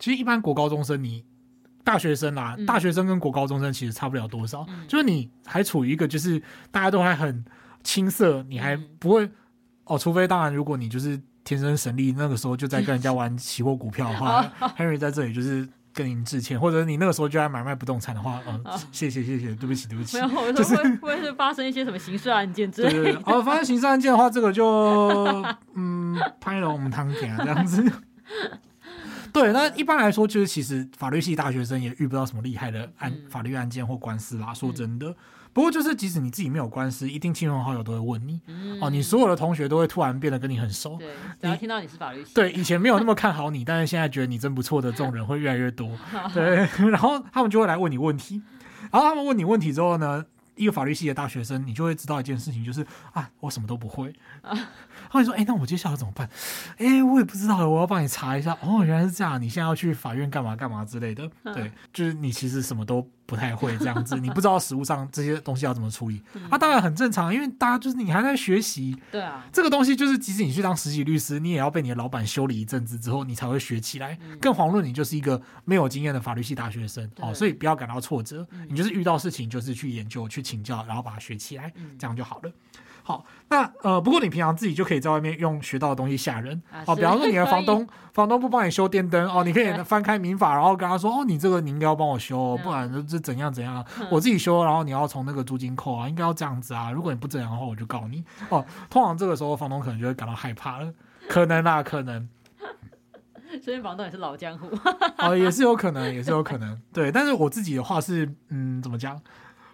[0.00, 1.24] 其实一般国高中生你。
[1.82, 7.44] 大学生啦，大学生跟国高中生其实差不了多少，嗯、就是你还处于一个就是大家都还很
[7.82, 9.32] 青涩，你还不会、嗯、
[9.84, 14.44] 哦，除非当然如果你就是天生神力，那个时候就在跟人家玩期货股票的话，
[14.76, 23.20] Henry 在这里就是跟您致歉，或者你那个时候就在买卖不动产的话，嗯，好 谢谢谢谢，对不起对不起，没有，我说 会会不会是发生一些什么刑事案件之类的？
[23.24, 25.42] 哦，发生刑事案件的话，这个就
[25.74, 27.82] 嗯，拍了我们堂点这样子。
[29.32, 34.52] 对，那一般来说，就是其实法律系大学生也遇不到什么厉害的案、嗯、法律案件或官司啦。
[34.52, 35.16] 说真的，嗯、
[35.52, 38.40] 不过就是即使你自己没有官司，一定亲朋好友都会问你。
[38.46, 40.96] 嗯、哦，你所有的同学都会突然变得跟你很熟。
[40.98, 41.08] 对，
[41.40, 45.90] 只要听到你是法律系，对，以前没有那么看好你，但是现在觉得你真不错的这种人会越来越多。
[46.34, 48.42] 对， 然后他们就会来问你问题，
[48.90, 50.24] 然后他们问你问题之后呢，
[50.56, 54.12] 一个法律系的大学生，你就会知道一件事情，就是啊，我什么都不会。
[55.00, 56.28] 啊他会说：“哎、欸，那我接下来怎么办？
[56.78, 58.56] 哎、欸，我也不知道，我要帮你查一下。
[58.62, 61.28] 哦，原来是这样，你现在要去法院干嘛干嘛之类的。
[61.54, 66.20] 对，就是你其实什么都。”不太会这样子， 你不知道实务上这些东西要怎么处理，
[66.50, 74.18] 啊，当然很正常，因为大家就是你还在学习，对啊，这个东西就是即使你去当实习律师，你也要被你的老板修理一阵子之后，你才会学起来。
[74.40, 82.50] 更遑论你就是一个没有经验的法律系大学生哦，所以不要感到挫折，你就是遇到事情就是去研究、去请教，然后把它学起来，这样就好了。
[83.10, 98.64] 好，那呃，不过你平常自己就可以在外面用学到的东西吓人哦，比方说你的房东， 房东不帮你修电灯哦，你可以 翻开民法，然后跟他说哦，你这个你应该要帮我修，不然这怎样怎样，我自己修，然后你要从那个租金扣啊，应该要这样子啊，如果你不这样的话，我就告你哦。
[98.88, 100.92] 通常这个时候房东可能就会感到害怕了，
[101.28, 102.28] 可能啊，可能。
[103.64, 104.68] 所以房东也是老江湖
[105.18, 107.10] 哦，也是有可能，也是有可能，对。
[107.10, 109.20] 但是我自己的话是，嗯，怎么讲？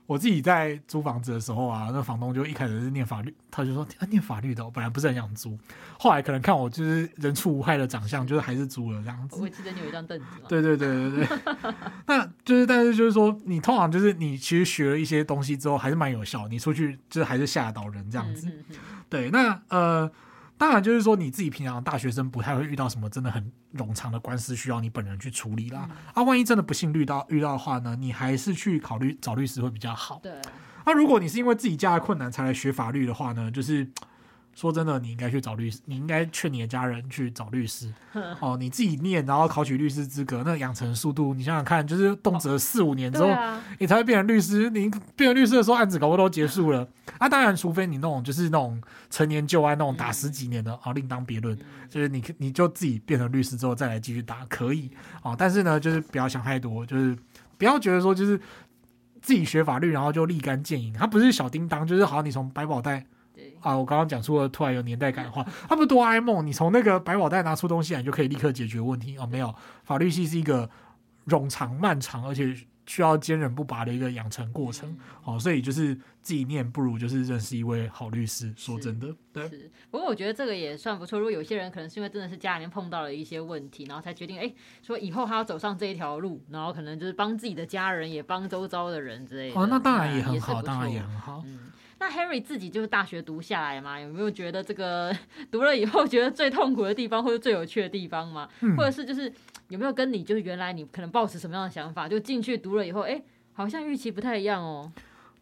[0.06, 5.58] 我自己在租房子的时候啊，那房东就一开始是念法律，他就说啊，念法律的，我本来不是很想租，
[5.98, 9.36] 后来可能看我就是人畜无害的长相，就是还是租了这样子。
[9.36, 10.46] 我会记得你有一张凳子吗？
[10.48, 11.38] 对对对对对，
[12.06, 18.50] 那就是但是就是说，你通常就是你其实学了一些东西之后，还是蛮有效，你出去就是还是吓到人这样子。
[19.08, 20.10] 对，那呃。
[20.58, 25.86] 当然，就是说你自己平常大学生不太会遇到什么真的很冗长的官司需要你本人去处理啦。
[25.90, 30.20] 嗯、啊，万一真的不幸遇到遇到的话呢，你还是去考虑找律师会比较好。
[30.22, 30.32] 对。
[30.84, 33.90] 那、啊、如果你是因为自己家的困难才来学法律的话呢，就是。
[34.56, 37.92] 说真的，你应该去找律师，你应该劝你的家人去找律师。
[38.40, 43.28] 哦，你自己念，然后考取律师资格，那养成速度，你想想看，就是动辄四五年之后，
[43.78, 44.70] 你才会变成律师。
[44.70, 46.88] 你变成律师的时候，案子搞不都结束了。
[47.18, 48.80] 啊，当然，除非你那种就是那种
[49.10, 51.54] 成年旧案那种打十几年的，啊，另当别论。
[51.90, 54.90] 就是你你就自己变成律师之后再来继续打，可以
[55.22, 55.36] 啊。
[55.36, 57.14] 但是呢，就是不要想太多，就是
[57.58, 58.40] 不要觉得说就是
[59.20, 63.04] 自己学法律然后就立竿见影，他不是小叮当，就是好像你从百宝袋。
[63.60, 69.26] 啊，我刚刚讲出了突然有年代感的话，他不是哆啦 A 梦，你从那个百宝袋拿出东西来，你就可以立刻解决问题哦。
[69.26, 70.68] 没有，法律系是一个
[71.26, 72.54] 冗长、漫长，而且
[72.86, 74.96] 需要坚韧不拔的一个养成过程。
[75.24, 78.54] 哦，所以就是自己念，不如就是认识一位好律师。
[78.56, 79.48] 说真的，对。
[79.48, 81.18] 是，不过我觉得这个也算不错。
[81.18, 89.60] 如果有些人可能是因为真的是家里面碰到了一些问题，然后才决定，哎，说以后他要走上这一条路，然后可能就是帮自己的家人，也帮周遭的人之类的。
[89.60, 91.42] 哦，那当然也很好，当然也很好。
[91.44, 91.58] 嗯，
[91.98, 95.16] 那 Henry 自己就是大学读下来嘛，有没有觉得这个
[95.50, 98.48] 读了以后觉得最痛苦的地方，或者最有趣的地方吗？
[98.60, 99.32] 嗯、或者是就是
[99.68, 103.22] 有没有跟你就是原来你可能抱持什么样的想法，就进去读了以后，哎。
[103.58, 104.92] 好像预期不太一样哦。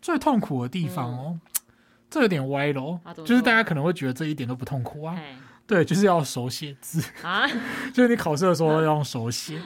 [0.01, 1.41] 最痛苦的地方哦，嗯、
[2.09, 3.01] 这有点歪喽。
[3.03, 5.17] 啊、就是大家可能会觉得这一点都不痛苦啊。
[5.17, 5.35] 嘿
[5.67, 7.45] 对，就是要手写字啊，
[7.93, 9.61] 就是你考试的时候要用手写。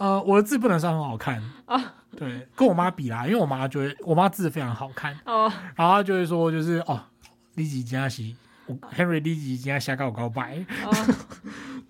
[0.00, 1.78] 呃，我的字不能算很好看 哦。
[2.16, 5.52] 对，跟我妈比啦，因为我妈觉得我妈字非常好看哦。
[5.76, 7.00] 然后她就会说，就是哦，
[7.54, 8.34] 你几加西，
[8.66, 10.64] 我 Henry 立即今天下高高白。
[10.84, 10.90] 哦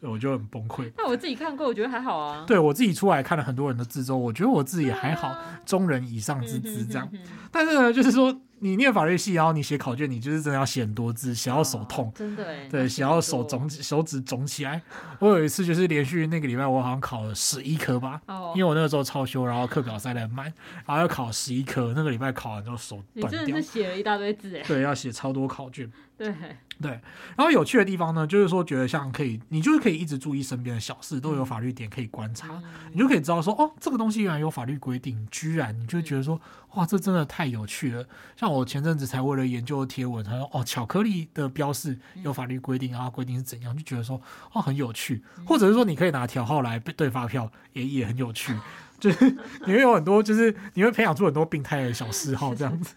[0.02, 0.90] 我就很崩溃。
[0.96, 2.44] 那我自己看过，我觉得还好啊。
[2.46, 7.06] 对，我自己出来看了很多人的字之后，我觉得我自己也还好，啊、中人以上之字这样。
[7.12, 12.06] 嗯、哼哼哼，但是呢，就是说你念法律系，然后你写考卷，你就是真的要写很多字，写到手痛。
[12.06, 14.80] 哦、真的对，写到手肿，手指肿起来。
[15.18, 20.46] 我有一次就是连续那个礼拜，我好像考了十一科吧，哦、因为我那个时候超休，然后课表塞的很满，
[20.86, 21.92] 然后要考十一科。
[21.96, 23.40] 那个礼拜考完之后手断掉。
[23.40, 24.62] 你真的是写了一大堆字哎。
[24.68, 25.90] 对，要写超多考卷。
[26.16, 26.32] 对。
[26.81, 26.93] 对，
[27.37, 32.62] 然后有趣的地方呢，就是说觉得像可以，你就是可以一直注意身边的小事，都有法律点可以观察，嗯、
[32.93, 36.41] 你就可以知道说，哦，这个东西原来有法律规定，居然你就觉得说，
[36.74, 38.07] 哇，这真的太有趣了。
[38.35, 44.20] 像我前阵子才为了研究贴文，他说，哦，巧克力的标示有法律规定，然后规定是怎样，就觉得说，
[44.53, 45.22] 哦，很有趣。
[45.47, 48.55] 或者是说，你可以拿条号来对发票，也也很有趣。
[48.99, 52.95] 就是你会有很多，就是你会培养出很多病态的小嗜好 这样子。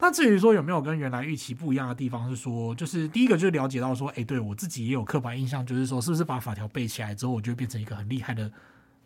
[0.00, 8.50] 那至于说有没有跟原来预期不一样的地方，是说，就是第一个就是了解到说，哎，对我自己也有刻板印象，就是说，是不是把法条背起来之后，我就变成一个很厉害的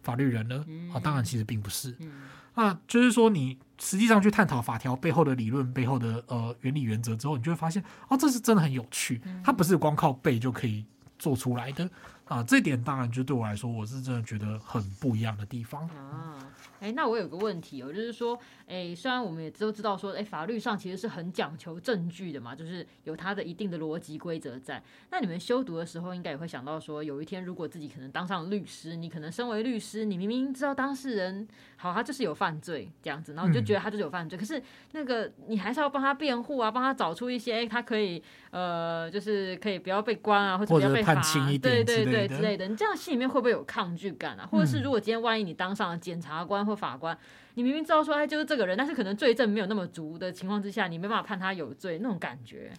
[0.02, 0.64] 法律人呢？
[0.94, 1.96] 啊、当然其实并不是。
[1.98, 2.12] 嗯、
[2.54, 10.84] 那就是说，你实际上去探讨法条背后的理论、背后的呃原理原则之后，你就会发现，哦，这是真的很有趣，它不是光靠背就可以
[11.18, 11.90] 做出来的
[12.26, 12.42] 啊。
[12.44, 15.82] 这点当然就对我来说，我是真的觉得很不一样的地方。
[15.88, 16.38] 啊
[16.84, 24.82] 哎，那我有个问题哦，就是说，哎，虽然我们也都知道说，哎，法律上其实是很讲求证据的嘛，就是有它的一定的逻辑规则在。
[25.10, 34.62] 那你们修读的时候，应该也会想到说，有一天如果自己可能当上律师，你可能身为律师，你明明知道当事人好，他就是有犯罪这样子，然后你就觉得他就是有犯罪，嗯、可是
[34.92, 41.14] 那个你还是要帮他辩护啊，帮他找出一些，哎，他可以呃，就是可以不要被关啊，或者不要被罚，
[41.62, 42.68] 对对对之类的。
[42.68, 44.46] 你这样心里面会不会有抗拒感啊？
[44.46, 47.16] 或者是如果今天万一你当上了检察官或法官，
[47.54, 52.72] 你明明知道说哎就是这个人，但是可能罪证没有那么足的情况之下，你没办法判他有罪，那种感觉。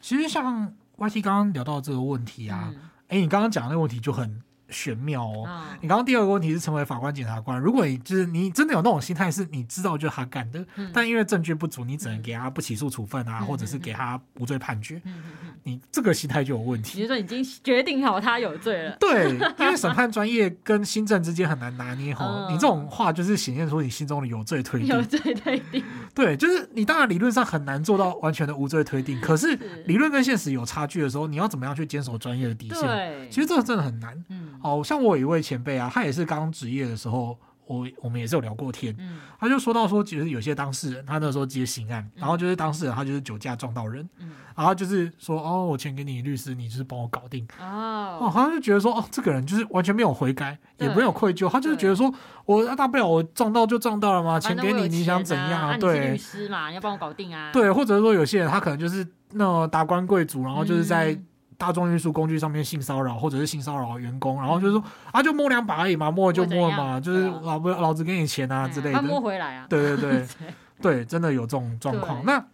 [0.00, 2.72] 其实像 YT 刚刚聊到这个问题啊，
[3.08, 4.42] 哎、嗯，你刚刚讲的那个问题就很。
[4.74, 5.44] 玄妙哦！
[5.46, 7.58] 哦你刚刚第二个问题是成为法官、检察官。
[7.60, 15.00] 如果你就是你真的有那种心态，是你知道就是他干的，嗯、但因为证据不足，你只能给他不起诉处分啊，嗯、或者是给他无罪判决。
[15.04, 15.22] 嗯、
[15.62, 17.00] 你这个心态就有问题。
[17.00, 18.96] 你说已经决定好他有罪了？
[18.98, 22.24] 对，因为审判专业跟新政之间很难拿捏哈。
[22.24, 24.88] 哦、 你这种话就是显现出你心中的有罪推定。
[24.88, 25.84] 有罪推定。
[26.14, 29.54] 对，就是你当然理论上很难做到完全的无罪推定，可是
[29.86, 32.80] 理论跟现实有差距的时候，你要怎么样去坚守专业的底线？
[32.80, 34.24] 对其实这个真的很难。
[34.28, 34.43] 嗯。
[34.64, 55.76] 哦，像我有一位前辈啊，他也是刚职业的时候，我我们也是有聊过天，嗯、他就说到说，其实有些当事人，他那时候接刑案，嗯、然后就是当事人他就是酒驾撞到人，嗯、然后就是说哦，我钱给你律师，你就是帮我搞定，哦，哦，好像就觉得说哦，这个人就是完全没有悔改，也没有愧疚，他就是觉得说对我大不了我撞到就撞到了嘛，钱给你，你想怎样啊？
[55.78, 57.50] 对，啊、律师嘛，你要帮我搞定啊？
[57.52, 61.12] 对，或者说有些人他可能就是那种达官贵族，然后就是在。
[61.12, 61.26] 嗯
[61.64, 68.92] 大众运输工具上面性骚扰，或者是性骚扰员工，然后就是说啊，就摸两把而已嘛，摸了就摸了嘛，就是老不老子给你钱啊之类的。
[68.92, 69.66] 他摸回来啊？
[69.66, 70.26] 对对对
[70.82, 72.22] 对，真的有这种状况。
[72.26, 72.44] 那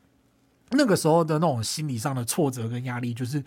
[0.71, 3.43] 那个时候的那种心理上的挫折跟压力，就是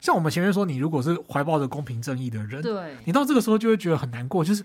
[0.00, 4.64] 像我们前面说，你如果是怀抱着公平正义的人，对，你到这个时候就会觉得很难过，就是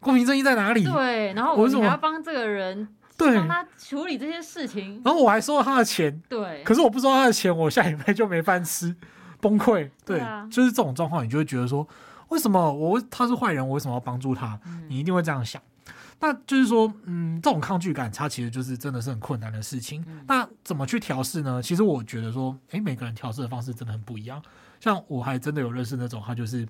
[0.00, 0.84] 公平正义在哪里？
[0.84, 2.88] 对，然后我还要帮这个人，
[3.18, 8.96] 对，帮他处理这些事情，然后我还收了他的钱，对，可是我不收他的钱，我下礼拜就没饭吃。
[9.40, 11.86] 崩溃，对，对啊、就是这种状况，你就会觉得说，
[12.28, 14.58] 为什么我他是坏人，我为什么要帮助他？
[14.66, 15.60] 嗯、你一定会这样想。
[16.22, 20.04] 那就是说，嗯，这种抗拒感，它其实就是真的是很困难的事情。
[20.06, 21.62] 嗯、那怎么去调试呢？
[21.62, 24.42] 其实我觉得说，诶、欸，每个人调试的方式真的很不一样。
[24.80, 26.68] 像我还真的有认识那种，他就是，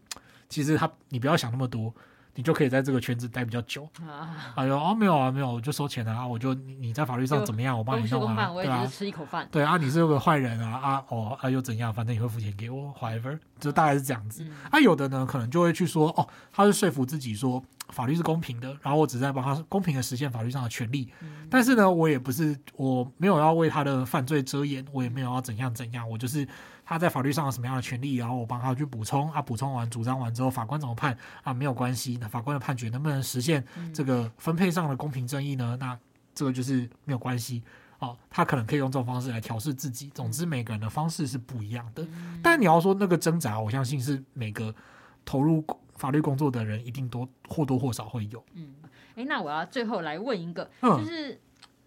[0.48, 1.92] 其实他你不要想那么多。
[2.40, 3.86] 你就可以在这个圈子待比较久。
[4.00, 14.42] 啊，哎呦，哦，没有啊，没有，我就收钱啊，我就你你在法律上怎么样，我帮你弄啊，对啊，吃一口饭，对啊，你是个坏人啊啊哦啊又怎样，反正你会付钱给我，whatever，就大概是这样子。
[14.70, 17.62] 啊，有的呢，可能就会去说，哦，他是说服自己说。
[17.90, 26.46] 法律是公平的，然后我只在帮他公平的实现法律上的权利，嗯、但是呢，我也不是我没有要为他的犯罪遮掩，我也没有要怎样怎样，我就是
[26.90, 33.64] 他在法律上有什么样的权利，然后我帮他去补充啊，补充完主张完之后，法官怎么判啊，没有关系，那法官的判决能不能实现
[33.94, 35.76] 这个分配上的公平正义呢？
[35.78, 35.96] 那
[36.34, 37.62] 这个就是没有关系
[38.00, 40.10] 哦，他可能可以用这种方式来调试自己。
[40.12, 42.04] 总之，每个人的方式是不一样的，
[42.42, 44.74] 但你要说那个挣扎，我相信是每个
[45.24, 45.64] 投入。
[45.96, 48.42] 法律工作的人一定多或多或少会有。
[48.54, 48.72] 嗯，
[49.16, 51.38] 诶，那我要最后来问一个，嗯、就是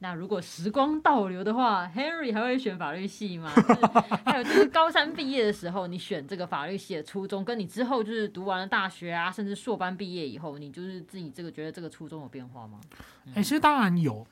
[0.04, 3.50] 那如果时光倒流的话，Henry 还会选法律系吗？
[3.56, 3.86] 就是、
[4.26, 12.82] 还有就是高三毕业的时候，你选这个法律系的初衷，跟你之后就是读完了大学啊，甚至硕班毕业以后，你就是自己这个觉得这个初衷有变化吗？
[13.28, 14.28] 哎、嗯，其实当然有。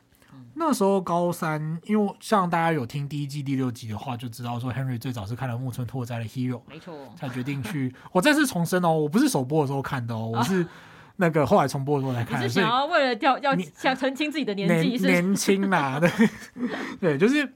[0.54, 7.94] 那时候高三，因为像大家有听第一季第六集的话，就知道说 Henry 最早是看了木村拓哉的 Hero，没错，才决定去。
[8.14, 10.66] 我再次重申哦，我不是首播的时候看的哦，我是
[11.22, 12.50] 那个后来重播的时候才看的。
[12.50, 16.12] 是想要为了要要想澄清自己的年纪，是年轻啦，对
[17.00, 17.50] 对，就是。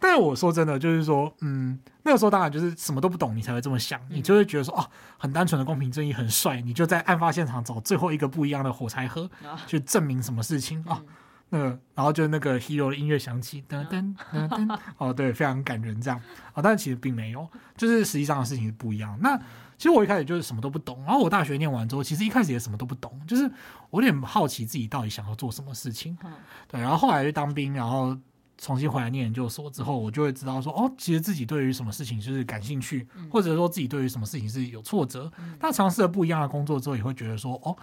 [0.00, 4.86] 但是我说真的，就是说，嗯，那个时候当然就是什么都不懂，你才会这么想，你就会觉得说，哦，
[5.16, 9.28] 很单纯的公平正义很帅，你就在案发现场找最后一个不一样的火柴盒，
[9.66, 11.02] 去证明什么事情啊。
[11.48, 11.64] 那个，
[11.96, 19.18] 然后就那个 Hero 的音乐响起，噔噔噔噔，哦，对，非常感人，这样啊、哦，但是其实并没有，就是实际上的事情是不一样。
[19.20, 19.36] 那
[19.78, 23.50] 其实我一开始就是什么都不懂，然后我大学念完之后，其实一开始也什么都不懂，就是
[23.88, 26.18] 我有点好奇自己到底想要做什么事情，
[26.66, 28.14] 对，然后后来去当兵，然后
[28.58, 37.76] 重新回来念研究所之后，我就会知道说，哦，其实自己对于什么事情就是感兴趣，或者说自己对于什么事情是有挫折，那尝试了不一样的工作之后，也会觉得说，哦。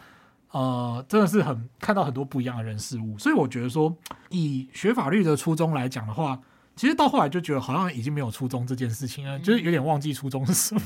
[0.51, 3.93] 呃，真的是很看到很多不一样的人事物，所以我觉得说，
[4.29, 6.39] 以学法律的初衷来讲的话，
[6.77, 10.81] 其实到后来就觉得好像已经没有初衷这件事情了，嗯、就是有点忘记初衷是什么。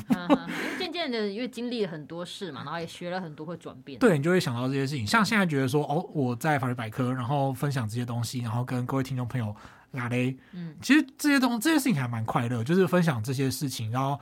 [1.00, 3.97] 渐的，因为经历了很多事嘛，然后也学了很多会转变。
[4.00, 5.08] 对，你就会想到这些事情。
[5.08, 9.56] 像现在觉得说，哦，我在法律百科，然后分享这些东西，然后跟各位听众朋友
[9.91, 14.20] 拉嘞，嗯，其实这些东西这些事情还蛮快乐，就是分享这些事情，然后。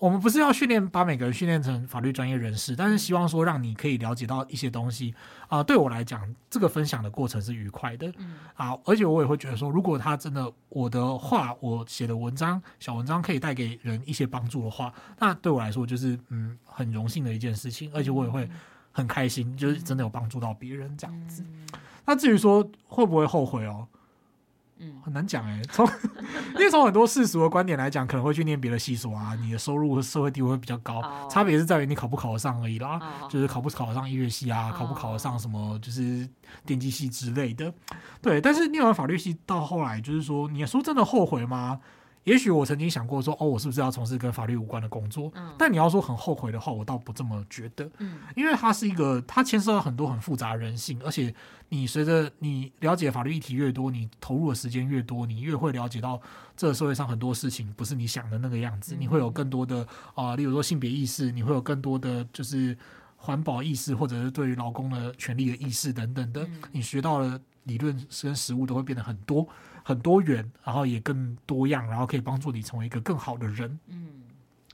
[0.00, 5.14] 我们不是要训练把每个人训练成法律专业人士，但是希望说让你可以了解到一些东西
[5.46, 5.64] 啊、呃。
[5.64, 18.48] 对我来讲，这个分享的过程是愉快的，嗯，啊，而且我也会觉得说，如果他真的我的话，我写的文章小文章可以带给人一些帮助的话，那对我来说就是嗯很荣幸的一件事情，而且我也会
[18.92, 21.44] 很开心，就是真的有帮助到别人这样子。
[22.06, 23.86] 那至于说会不会后悔哦？
[24.80, 25.86] 嗯，很难讲哎，从
[26.54, 36.28] 因为从很多世俗的观点来讲，可能会去念别的系所啊，你的收入和社会地位会比较高，差别是在于你考不考得上而已啦，就是考不考得上音乐系啊，考不考得上什么就是
[36.64, 37.72] 电机系之类的，
[38.22, 38.40] 对。
[38.40, 41.78] 但是念完法律系到后来，就是说，你说真的后悔吗？
[42.24, 45.32] 也许我曾经想过说，哦，我是不是要从事跟法律无关的工作？
[45.34, 47.90] 嗯，但你要说很后悔的话，我倒不这么觉得。
[47.98, 51.34] 嗯，因为它是一个，它牵涉到很多很复杂的人性，而且
[51.70, 56.20] 你随着你了解法律议题越多，你投入的时间越多，你越会了解到
[56.56, 58.94] 这个社会上很多事情不是你想的那个样子。
[58.94, 59.80] 你会有更多的
[60.14, 62.76] 啊、呃，例如说性别意识，你会有更多的就是
[63.16, 66.46] 环保意识，或者是对于劳工的权利的意识等等的。
[66.70, 69.48] 你学到了理论跟实务都会变得很多。
[69.90, 73.76] 很多元，然后也更多样，然后可以帮助你成为一个更好的人。
[73.88, 74.22] 嗯，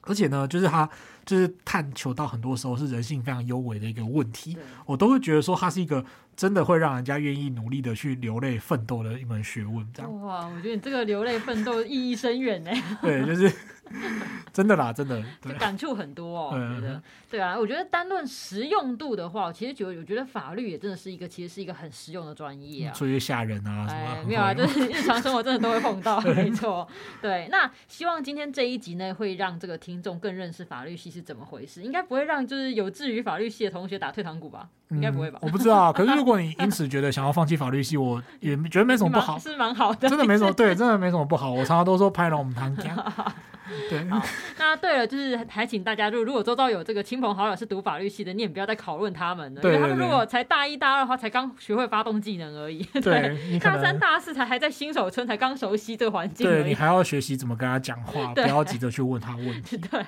[0.02, 0.86] 而且呢，就是他
[1.24, 6.04] 就是探求到很多时候是人性非常幽微的一个问题，我都会觉得说他是一个
[6.36, 9.86] 真的会让人家愿意努力的去流泪奋斗的一门学问。
[9.94, 12.70] 这样哇，我觉得你这个流泪奋斗意义深远呢。
[13.02, 13.52] 对，就是。
[14.52, 16.48] 真的啦，真的，就，感触很多哦。
[16.50, 22.94] 我觉得，对啊，我觉得单论实用度的话，其实觉得，我觉得法律也真的是一个，其实是一个很实用的专业啊。
[22.94, 26.88] 所以吓人啊，哎，没有啊，就是日常生活真的都会碰到， 没错。
[27.22, 34.68] 对，那希望今天这一集呢，会让这个听众更认识法律系是怎么回事，应该不会让就是有志于法律系的同学打退堂鼓吧？
[34.90, 35.38] 应该不会吧？
[35.42, 35.92] 我不知道。
[35.92, 41.50] 可是如果你因此觉得想要放弃法律系， 我也觉得没什么不好，是蛮好的，真的没什么， 对，真的没什么不好。
[41.50, 42.94] 我常常都说拍了我们堂讲。
[43.90, 44.24] 对，好，
[44.58, 60.00] 那对了，就是还请大家，就如果周遭有这个亲朋好友是读法律系的，你也不要再讨论他们了，对对对，因为他们如果才大一、大二的话，才刚学会发动技能而已，对，对大三、大四才还在新手村，才刚熟悉这个环境，对，你还要学习怎么跟他讲话，不要急着去问他问题，对。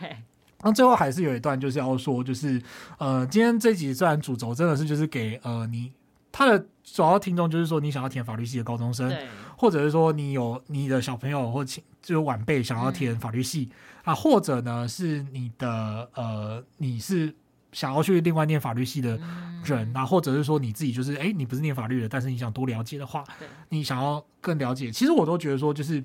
[0.62, 2.62] 那最后还是有一段就是要说，就是
[2.99, 5.93] 呃，今天这集虽然主轴真的是就是给呃你
[6.33, 9.12] 他的主要听众，就是说你想要填法律系的高中生，
[9.57, 11.83] 或者是说你有你的小朋友或亲。
[12.01, 13.74] 就是晚辈想要填法律系、嗯、
[14.05, 17.35] 啊，或者呢是你的呃，你是
[17.72, 19.20] 想要去另外念法律系的
[19.64, 23.22] 人，然后或者是说你自己就是哎，你不是念法律的，但是你想多了解的话，
[23.68, 26.03] 你想要更了解，其实我都觉得说就是。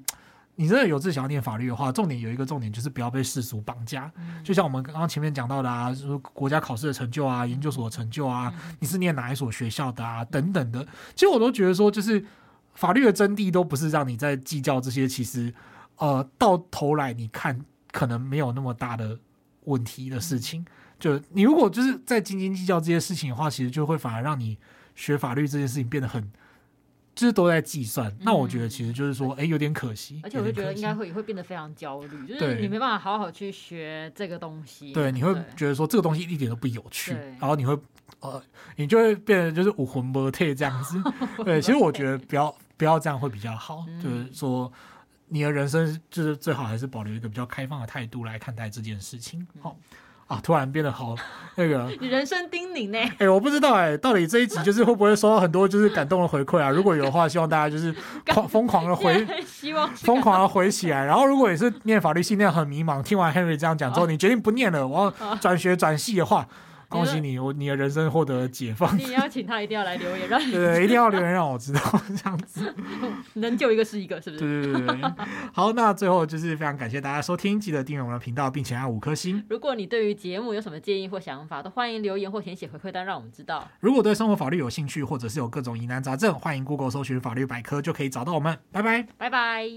[0.56, 4.12] 你真的有志想要念法律的话，重点有一个重点就是不要被世俗绑架。
[4.18, 10.86] 嗯、就像我们刚刚前面讲到的啊，说国家考试的成就啊，研究所的成就啊，嗯、你是念哪一所学校的啊，等等的。
[11.16, 12.24] 其实我都觉得说，就是
[12.76, 15.52] 法律的真谛都不是让你在计较这些，其实
[15.98, 17.60] 呃，到头来你看
[17.92, 19.20] 可能没有那么大的
[19.64, 20.64] 问题的事情。
[21.00, 24.58] 就你如果就是在斤斤计较这些事情的话，其实就会反而让你
[24.94, 26.32] 学法律这件事情变得很。
[27.16, 30.20] 就是都在计算，嗯、那我觉得其实就是说，哎、欸，有点可惜。
[30.24, 34.92] 而且我就觉得应该会会变得非常焦虑，就是你没办法好好去学这个东西。
[34.94, 37.78] 对，你会觉得说这个东西一点都不有趣，然后你会
[38.20, 38.42] 呃，
[38.76, 41.02] 你就会变得就是武魂不退这样子。
[41.46, 44.72] 对，其实我觉得不要不要这样会比较好，嗯、就是说
[45.28, 49.46] 你的人生就是最好还是保留一个比较开放的态度来看待这件事情。
[49.62, 49.78] 好。
[50.34, 50.40] 啊！
[50.44, 51.16] 突然变得好
[51.56, 52.98] 那个， 你人生叮咛呢？
[53.20, 56.70] 哎、欸，我不知道哎、欸，到底这一集就是会不会收到很多就是感动的回馈啊？
[56.70, 57.94] 如果有的话，希望大家就是
[58.28, 61.06] 狂疯狂的回，希望疯狂的回起来。
[61.06, 66.48] 然后，如果也是念法律系念很迷茫，听完 Henry 这样讲之后，你决定不念了，我要转学转系的话。
[66.94, 68.96] 恭喜你，我你的人生获得了解放。
[68.98, 71.82] 你邀请他一定要来留言，让你对，对，一定要留言让我知道
[72.16, 72.74] 这样子，
[73.34, 74.40] 能救一个是一个，是不是？
[74.40, 75.12] 对对对对。
[75.52, 79.44] 好，那最后就是非常感谢大家收听，记得订阅我们的频道，并且按五颗星。
[79.50, 83.68] 如果你对于节目有什么建议或想法，都欢迎留言或填写回馈单，让我们知道。
[83.80, 88.58] 如果对生活法律有兴趣，或者是有各种疑难杂症，欢迎 Google 搜寻法律百科，就可以找到我们。
[88.72, 89.68] 拜拜，拜拜。